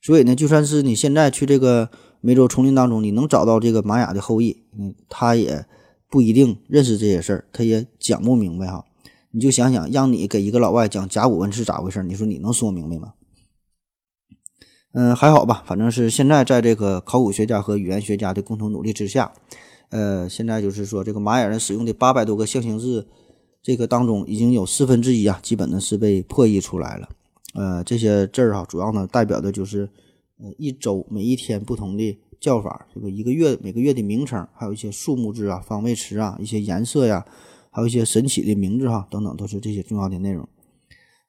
[0.01, 1.91] 所以呢，就算是你现在去这个
[2.21, 5.65] 美洲丛林当中，你能找到这个玛雅的后裔，嗯，他也
[6.11, 8.85] 不一定认识这些事儿，他也讲不明白哈。
[9.31, 13.13] 你就想想，让你给一个老外讲甲骨文是咋回事，你说你能说明白吗？
[14.91, 19.31] 嗯，还好吧，反正是现在在这个考古学家和语言学家的共同努力之下，
[19.87, 23.07] 呃，现在就是说这个玛雅人使用的八百多个象形字，
[23.63, 27.07] 这个当中已经有四分之一啊，基本呢是被破译出来了。
[27.53, 29.89] 呃，这些字儿哈，主要呢代表的就是
[30.39, 37.23] 呃一周每一天不同的叫法，这个一个月每个月的名称，还有一些数目字啊、方位词啊、一些颜色呀，
[37.69, 40.49] 还有一些神奇的名字哈等等，都是这些重要的内容。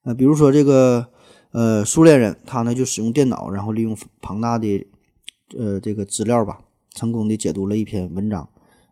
[0.04, 1.06] 呃，比如说这个
[1.50, 4.86] 呃苏联人，他呢就使用电脑，然后利用庞大的
[5.56, 6.62] 呃这个资料吧，
[6.94, 8.48] 成功的解读了一篇文章，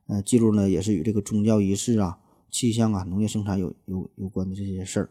[0.06, 2.18] 呃，记录呢也是与这个宗教仪式啊、
[2.50, 5.08] 气象啊、农业生产有有有关的这些事儿。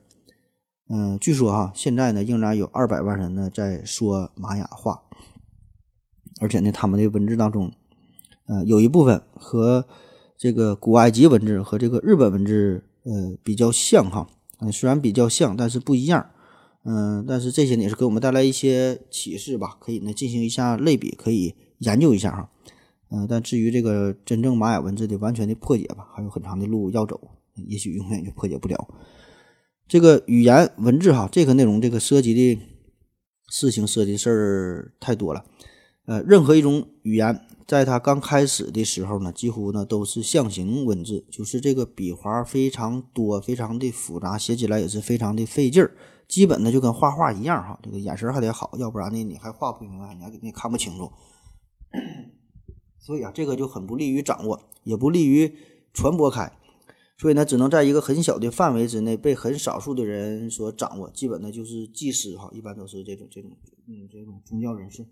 [0.90, 5.02] 嗯，据说哈，现在呢仍然有二百万人呢在说玛雅话，
[6.40, 7.72] 而且呢，他们的文字当中，
[8.48, 9.86] 呃，有一部分和
[10.38, 14.28] 这个古埃及文字和这个日本文字呃比较像哈，
[14.60, 16.30] 嗯、虽然比较像，但是不一样。
[16.86, 22.50] 嗯、但是这些呢也是给我们带来一些启示吧，可以呢进行一下类比，可以研究一下哈。
[23.12, 27.20] 嗯、但至于这个真正玛雅文字的完全的破解吧，还有很长的路要走，
[27.68, 28.88] 也许永远就破解不了。
[29.88, 32.62] 这个语言文字哈，这个内容这个涉及的
[33.50, 35.44] 事情涉及事儿太多了。
[36.10, 45.96] 呃，任何一种语言，在它刚开始的时候呢，几乎呢都是象形文字，就是这个笔画非常多，非常的复杂，写起来也是非常的费劲儿。
[46.28, 51.12] 基本呢就跟画画一样哈，这个眼神还得好，要不然呢你还画不明白，你还你看不清楚。
[52.98, 55.54] 所以啊，这个就很不利于掌握，也不利于
[55.94, 56.52] 传播开。
[57.20, 63.52] 所以呢，只能在一个很小的范围之内被很少数的人所掌握，基本呢就是祭司哈，一般都是这种这种
[63.88, 65.06] 嗯这种宗教人士。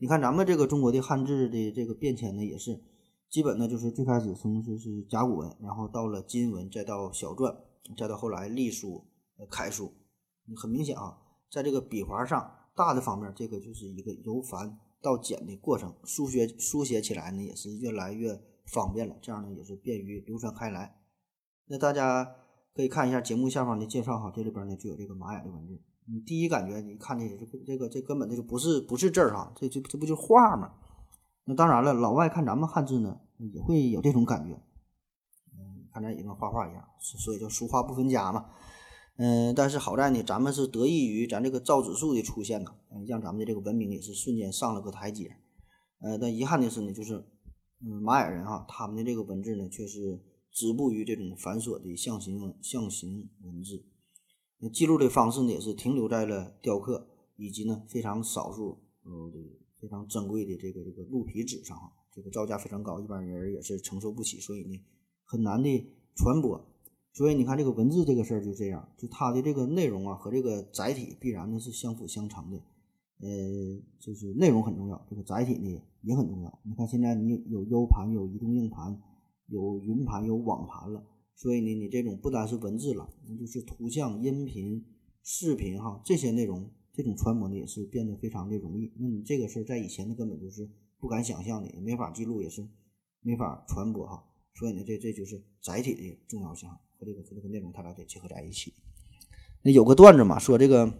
[0.00, 2.80] 你看咱们这个中国的汉字的这个变迁呢，也是
[3.28, 7.56] 基本呢就是最开始从是是甲骨文，然后到了金文，再到小篆，
[7.96, 9.04] 再到后来隶书、
[9.36, 9.92] 呃楷书。
[10.56, 11.18] 很明显啊，
[11.50, 20.96] 在这个笔画上大的方面，这个就是一个由繁到简的过程，书写书写起来呢也是越来越方便了，这样呢也是便于流传开来。
[21.66, 22.36] 那大家
[22.72, 25.82] 可以看一下节目下方的介绍哈，这里边呢就有这个玛雅的文字。
[26.10, 30.72] 你第一感觉，你看这这个这个这根本这就不是不是字儿哈，这这这不就画吗？
[31.44, 33.20] 那当然了，老外看咱们汉字呢，
[33.52, 34.54] 也会有这种感觉，
[35.52, 38.46] 嗯，看咱也跟画画一样，所以叫书画不分家嘛。
[39.16, 42.70] 嗯，但是好在呢，咱们是得益于咱这个造纸术的出现呢，
[43.06, 45.36] 让咱们的这个文明也是瞬间上了个台阶。
[46.00, 47.22] 呃，但遗憾的是呢，就是
[47.82, 53.84] 嗯，玛雅人哈，他们的这个文字呢，却是止步于这种繁琐的象形象形文字。
[54.60, 57.06] 那记录的方式呢，也是停留在了雕刻
[57.36, 59.32] 以及呢非常少数呃
[59.80, 64.80] 非常珍贵的这个这个鹿皮纸上哈，这个造价非常高，一般人也是承受不起，所以呢
[65.24, 65.68] 很难的
[66.16, 66.60] 传播。
[67.12, 72.56] 所以你看这个文字这个事儿就这样，就它的这个内容啊和这个载体必然呢是相辅相成的，
[73.20, 73.28] 呃，
[73.98, 76.58] 就是内容很重要，这个载体呢也很重要。
[76.64, 79.00] 你看现在你有 U 盘、有移动硬盘、
[79.46, 81.04] 有云盘、有网盘了，
[81.38, 84.84] 所以呢你这种不单是文字了，那就是图像、音频、
[85.22, 88.92] 视频哈这些内容，这种传播呢也是变得非常的容易。
[88.98, 90.68] 那你这个事儿在以前呢根本就是
[90.98, 92.66] 不敢想象的，也没法记录，也是
[93.22, 94.24] 没法传播哈。
[94.56, 96.68] 所以呢这这就是载体的重要性。
[97.00, 98.74] 和这个和这个内容，它俩得结合在一起。
[99.62, 100.92] 那有个段子嘛，说这个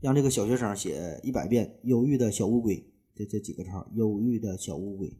[0.00, 5.14] 让这个小学生写一百遍“忧郁的小乌龟”这这几个字儿，“忧郁的小乌龟”。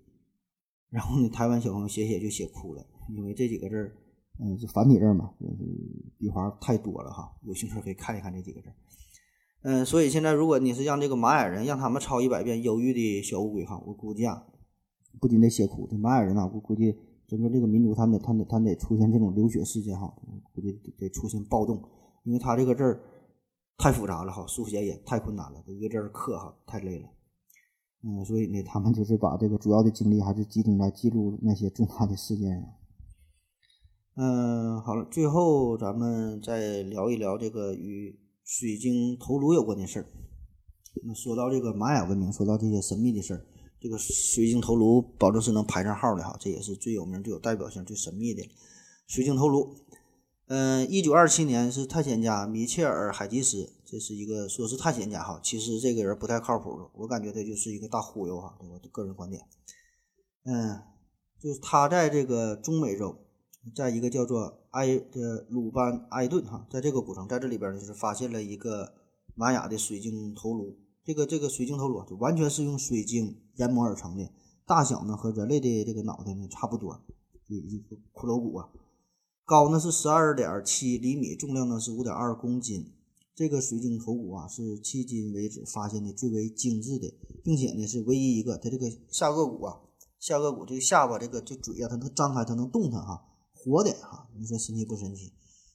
[0.88, 3.92] 然后呢，台湾小朋友写写就写哭了，因为这几个字儿，
[4.40, 5.56] 嗯，是繁体字嘛，就是
[6.18, 8.68] 笔画太多了哈，有兴趣可以看一看这几个字。
[9.62, 14.44] 嗯，所以现在如果你是让这个玛雅人让他们抄一百遍忧郁的小乌龟哈，我估计啊，
[15.20, 16.94] 不仅得写哭，这玛雅人啊，我估计
[17.26, 20.14] 整个这个民族他得他得他得出现这种流血事件哈，
[20.54, 21.82] 估计得出现暴动，
[22.22, 23.00] 因为他这个字儿
[23.76, 27.08] 太复杂了哈，书写也太困难了，一个字儿刻哈太累了。
[28.04, 32.68] 嗯，所以呢，他们就是把这个主要的精力还是集中在记录那些重大的事件上。
[34.20, 40.06] 嗯，好了，最后咱们再聊一聊这个与水晶头颅有关的事儿。
[41.04, 43.46] 那说到这个玛雅文明，说到这些神秘的事儿，
[43.80, 48.42] 这个水晶头颅保证是能排上号的哈，这也是最有名、最有代表性、最神秘的
[49.06, 49.72] 水晶头颅。
[50.48, 59.44] 嗯，一九二七年是探险家米切尔·海吉斯，这是一个说是探险家哈，其实这个人不太靠谱，我感觉他就是一个大忽悠哈，我个人观点。
[60.42, 60.82] 嗯，
[61.38, 63.16] 就是他在这个中美洲，
[63.74, 68.92] 在一个叫做埃的鲁班埃顿哈，在这个古城，在这里边呢，就是发现了一个
[69.34, 70.76] 玛雅的水晶头颅。
[71.04, 74.30] 这个这个水晶头颅就完全是用水晶研磨而成的，
[74.66, 77.00] 大小呢和人类的这个脑袋呢差不多，
[77.46, 78.68] 一个骷髅骨啊。
[79.44, 82.92] 高呢是十二点七厘米，重量呢是五点二公斤。
[83.34, 89.80] 这个水晶头骨啊是迄今为止发现的最为精致的，并且呢是唯一一个它这个下颚骨啊，
[90.18, 93.24] 下颚骨这个下巴这个这嘴啊，它能张开，它能动弹哈，
[93.58, 94.28] 活的哈。
[94.38, 95.32] 你说神奇不神奇？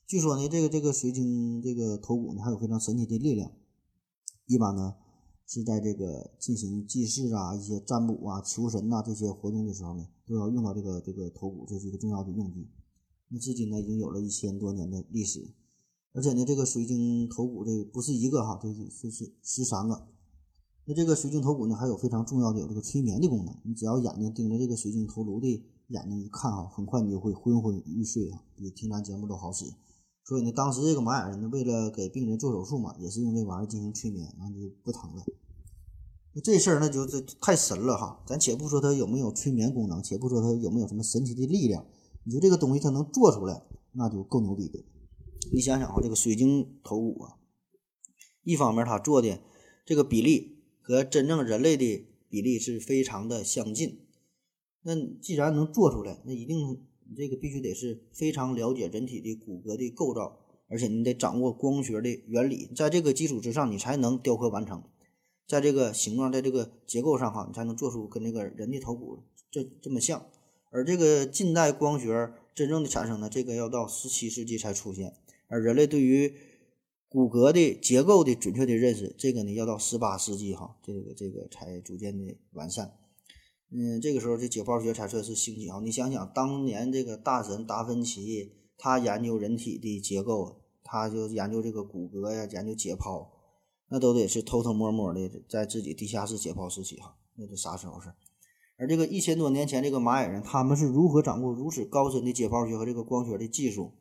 [0.08, 3.52] 据说呢，这个这个水晶这个头骨呢还有非常神奇的力量。
[4.46, 4.96] 一般呢
[5.46, 12.70] 是在这个进行祭祀啊、一些占卜啊、求神呐这些活动的时候呢，都要用到这个这个头骨，这是一个重要的用具。
[13.30, 15.54] 那至今呢，已经有了一千多年的历史，
[16.14, 20.08] 而且呢，这个水晶头骨这不是一个哈，这是是是十三个。
[20.86, 23.58] 那这个水晶头骨呢，还有非常重要的有这个催眠的功能。
[23.64, 29.66] 你只要眼睛盯着这个水晶头颅的眼睛一看哈，很快你就会昏昏欲睡啊，比听咱节目都好使。
[30.26, 35.24] 所以呢，当时这个玛雅人呢，为了给病人做手术嘛，也是用这玩意儿进行催眠，然后就不疼了。
[36.34, 41.86] 那这事儿那就这太神了哈，咱且不说它有没有催眠功能，且不说它有没有什么神奇的力量。
[42.24, 43.62] 你说这个东西它能做出来，
[43.92, 44.84] 那就够牛逼的。
[45.52, 47.36] 你想想啊，这个水晶头骨啊，
[48.44, 49.42] 一方面它做的
[49.86, 54.03] 这个比例和真正人类的比例是非常的相近。
[54.84, 56.58] 那既然能做出来，那一定
[57.10, 64.84] 你这个必须得是非常了解人体的骨骼的构造，而且你得掌握光学的原理，在这个基础之上，你才能雕刻完成。
[65.46, 69.20] 在这个形状，在这个结构上哈，你才能做出跟那个人的头骨
[69.52, 70.26] 这这么像。
[70.72, 75.14] 而这个近代光学真正的产生呢，这个要到十七世纪才出现。
[75.48, 76.34] 而人类对于
[77.08, 82.92] 骨骼的结构的准确的认识，这个呢要到十八世纪哈，这个这个才逐渐的完善。
[83.76, 85.80] 嗯，这个时候这解剖学才算是兴起啊。
[85.84, 93.28] 你想想，当年这个大神达芬奇，他研究人体的结构，他就研究这个骨骼呀，研究解剖，
[93.90, 98.14] 那都得是偷偷摸摸的在自己地下室解剖尸体哈，那都啥时候事？
[98.78, 103.92] 而这个一千多年前，这个玛雅人他们是如何掌握如此高深的解剖学和这个光学的技术？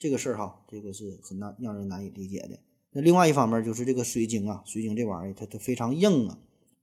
[0.00, 2.58] 这个事儿哈，这个是很难让人难以理解的。
[2.90, 6.40] 那另外一方面就是这个水晶啊，水晶这玩意儿它它非常硬啊。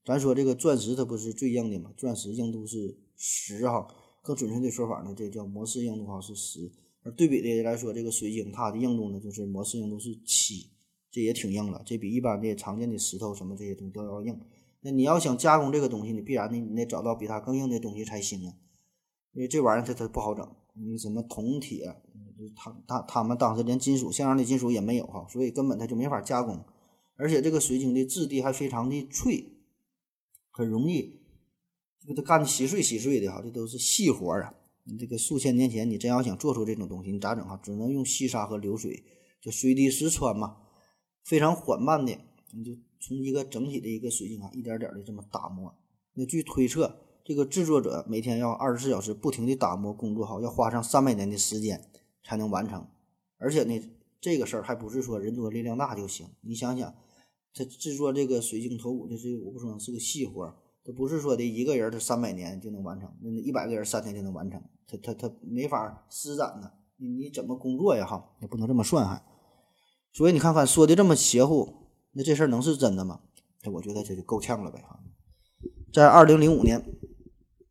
[0.10, 1.92] 咱说这个钻石它不是最硬的嘛？
[1.96, 3.88] 钻石硬度是十哈，
[4.24, 6.72] 更准确的说法呢，这叫摩氏硬度哈是十。
[7.04, 10.72] 而对比的来说，这个水晶它的硬度呢就是摩氏硬度是七，
[11.12, 14.36] 这也挺硬了，这比一般的常见的石头什么这些东西都要硬。
[14.82, 18.56] 那你要想加工这个东西，你必然的你得找到比它更硬的东西才行啊，
[19.34, 20.44] 因为这玩意儿它它不好整，
[20.74, 21.86] 你什么铜铁，
[22.56, 26.66] 他他他们当时连金属像样的金属也没有哈，所以根本它就没法加工，
[27.16, 29.46] 而且这个水晶的质地还非常的脆，
[30.50, 31.22] 很容易
[32.08, 34.54] 这个干的稀碎稀碎的哈，这都是细活啊。
[34.84, 37.60] 你这个数千年前你真要想做出这种东西，你咋整哈？
[37.64, 39.04] 只能用细沙和流水，
[39.42, 40.58] 就水滴石穿嘛，
[41.24, 42.18] 非常缓慢的，
[42.54, 42.72] 你就。
[43.02, 45.74] 从一个整体的一个水晶啊，一点点的这么打磨。
[46.16, 51.90] 那据推测，这个制作者每天要二十四小时不停的打磨工作，好要花上三百年的时间
[52.26, 52.86] 才能完成。
[53.38, 53.82] 而且呢，
[54.20, 56.28] 这个事儿还不是说人多力量大就行。
[56.42, 56.94] 你想想，
[57.54, 66.72] 他制作这个水晶头骨，这是我不说是个细活，他不是说的一个人他三百年就能完成，那一百个人三天就能完成，他他他没法施展呢。
[66.98, 68.06] 你你怎么工作呀？
[68.06, 69.24] 哈，也不能这么算还。
[70.12, 71.76] 所以你看看说的这么邪乎。
[72.12, 73.22] 那这事儿能是真的吗？
[73.64, 75.00] 那我觉得这就够呛了呗哈。
[75.94, 76.84] 在二零零五年，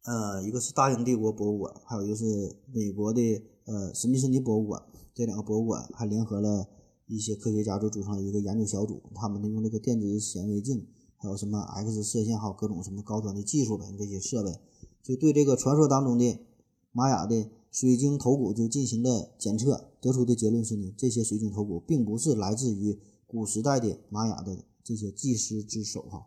[0.04, 2.24] 呃，一个是大英帝国博物馆，还有一个是
[2.72, 3.20] 美国的
[3.64, 4.80] 呃史密森尼博物馆，
[5.12, 6.68] 这两个博物馆还联合了
[7.08, 9.02] 一些科学家，就组成了一个研究小组。
[9.14, 10.86] 他们呢用这个电子显微镜，
[11.16, 14.60] 还有什么 X 射线，还有各种什么高端的技术呗，这些设备，
[15.02, 16.38] 就对这个传说当中的
[16.92, 26.26] 玛雅的水晶头骨就进行了检测，得出的结论是呢，这些水晶头骨并不是来自于古时代的玛雅的这些技师之手哈，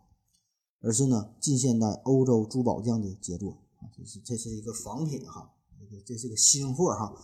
[0.82, 5.52] 而是呢近现代欧洲珠宝匠的杰作啊，这是这是一个仿品哈，
[6.06, 7.16] 这是个新货哈，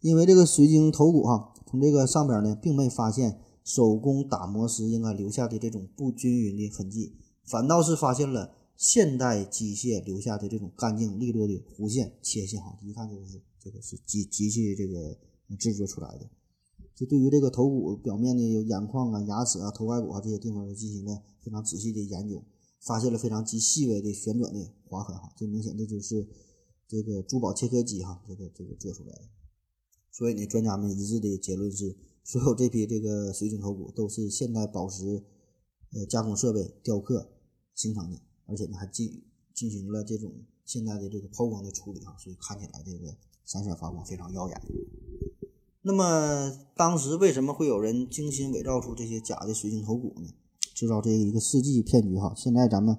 [0.00, 8.54] 因为这个水晶头骨哈，从这个上边呢并没发现手工打磨时应该留下的这种不均匀的痕迹，反倒是发现了。
[8.76, 15.16] 现代机械留下的这种干净利落的弧线切线，哈，一看就是这个是机机器这个
[15.56, 16.28] 制作出来的。
[16.92, 22.42] 就对于这个头骨表面的有眼眶啊、牙齿啊、头盖骨啊这些地方，进行了非常仔细的研究，
[22.80, 26.26] 发现了非常极细微的旋转的划痕，哈，这明显这就是
[26.88, 29.22] 这个珠宝切割机，哈，这个这个做出来的。
[30.16, 35.24] 所以呢，专家们一致的结论是，所有这批这个水晶头骨都是现代宝石
[35.92, 37.32] 呃加工设备雕刻
[37.74, 38.16] 形成的。
[38.46, 40.30] 而且呢，还进进行了这种
[40.64, 43.12] 现代的这个抛光的处理啊，所以看起来这个
[43.44, 44.62] 闪闪发光，非常耀眼。
[45.82, 50.28] 那么当时为什么会有人精心伪造出这些假的水晶头骨呢？
[50.74, 52.32] 制造这一个世纪骗局哈。
[52.36, 52.96] 现在咱们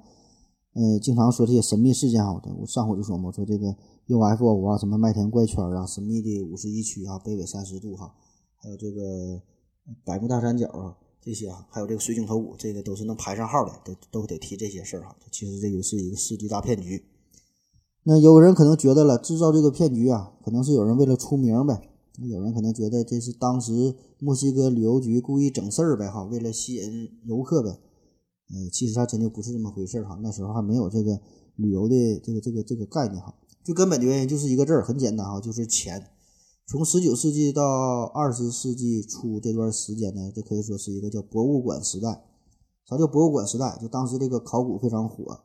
[0.74, 3.74] 呃经常说这些神秘事件哈，我上回就说嘛，说这个
[4.08, 8.14] UFO 啊，什么麦田怪圈啊，神秘的五十一区啊，北纬三十度哈，
[8.56, 9.42] 还有这个
[10.04, 10.98] 百慕大三角啊。
[11.22, 15.16] 这些啊，还有这个水晶头骨，这个都是能排上号的，都都得提这些事儿哈。
[15.32, 17.04] 其实这个是一个世纪大骗局。
[18.04, 21.90] 那有人可能觉得了，制造这个骗局啊，可能是有人为了出名呗。
[22.30, 27.72] 有人可能觉得这是当时墨西哥旅游局故意整事儿呗哈，为了吸引游客呗。
[28.52, 30.20] 嗯，其实还真就不是这么回事哈。
[30.22, 31.20] 那时候还没有这个
[31.56, 33.34] 旅游的这个这个这个概念哈。
[33.66, 36.12] 最根本的原因就是一个字儿，很简单哈，就是钱。
[36.68, 42.24] 从十九世纪到二十世纪初这段时间呢，这可以说是一个叫博物馆时代。
[42.88, 43.76] 啥叫博物馆时代？
[43.82, 45.40] 就当时这个考古非常火，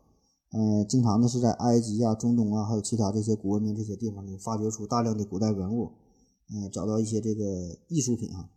[0.53, 5.93] 嗯，经常呢是在埃及啊、中东啊，还有其他这些古文明这些地方呢，发掘出大量的古代文物，
[6.53, 8.51] 嗯，找到一些这个艺术品啊，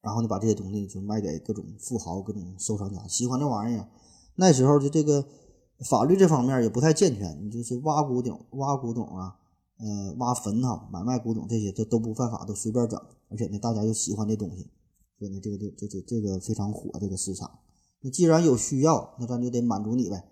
[0.00, 3.88] 然后呢把这些东西就卖给各种富豪、各种收藏家，喜欢这玩意儿。
[4.36, 5.26] 那时候就这个
[5.84, 9.36] 法律这方面也不太健全，你就是挖古董、挖古董啊。
[9.78, 12.98] 呃，挖坟哈，买卖古董这些都都不犯法，都随便整。
[13.28, 14.70] 而且呢，大家又喜欢这东西，
[15.18, 17.50] 所以呢，这个这这这这个非常火这个市场。
[18.00, 20.24] 那既然有需要，那咱就得满足你呗。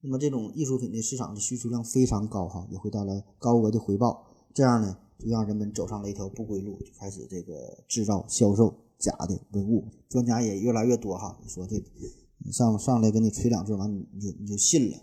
[0.00, 4.24] 那么这种艺术品的市场的需求量非常高哈，也会带来高额的回报。
[4.54, 9.84] 这样呢，就让人们走上了一条不归路，就开始这个制造、销售假的文物。
[10.08, 11.78] 专家也越来越多哈，你说这
[12.50, 14.96] 上上来给你吹两句，完你你就你就信了。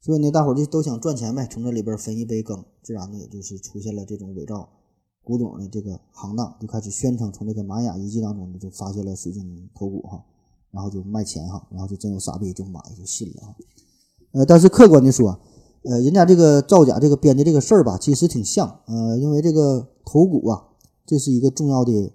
[0.00, 4.68] 所以呢，大伙儿就都想赚钱呗，从这里边分一杯羹，自然呢，也就是出现了这种伪造
[5.22, 10.22] 古董的这个行当，就开始宣称从这个玛雅遗迹当中呢就发现了水晶头骨哈，
[10.70, 13.56] 然后就卖钱哈，然后就真有傻逼就买就信了哈。
[14.32, 15.40] 呃，但是客观的说，
[15.84, 20.68] 呃，人家这个造假这个编的这个事儿吧，其实挺像，呃，因为这个头骨啊，
[21.06, 22.12] 这是一个重要的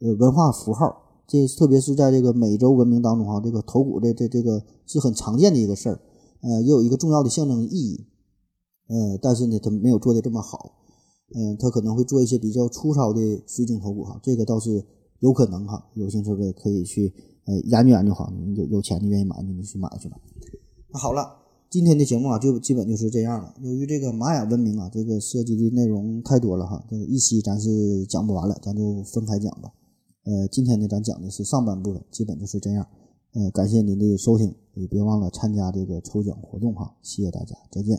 [0.00, 6.00] 呃文化符号，这特别是在这个美洲文明当中哈，这个头骨这这这个是很常见的一个事儿。
[6.40, 8.06] 呃，也有一个重要的象征意义，
[8.86, 10.72] 呃，但是呢，他没有做的这么好，
[11.34, 14.86] 嗯，他可能会做一些比较粗糙的水晶头骨哈，这个倒是
[15.18, 17.12] 有可能哈，有兴趣的可以去
[17.44, 20.16] 呃研究研究哈，有有钱的愿意买你就去买去吧。
[20.92, 21.26] 那好了，
[21.68, 23.52] 今天的节目啊就基本就是这样了。
[23.60, 29.70] 由于这个玛雅文明啊，这个涉及的内容太多了哈，这个一期咱是讲不完了，咱就分开讲吧。
[30.28, 32.86] 呃，今天呢咱讲的是上半部分，基本就是这样。
[33.32, 37.98] 呃，感谢您的收听，也别忘了参加这个抽奖活动哈，谢谢大家，再见。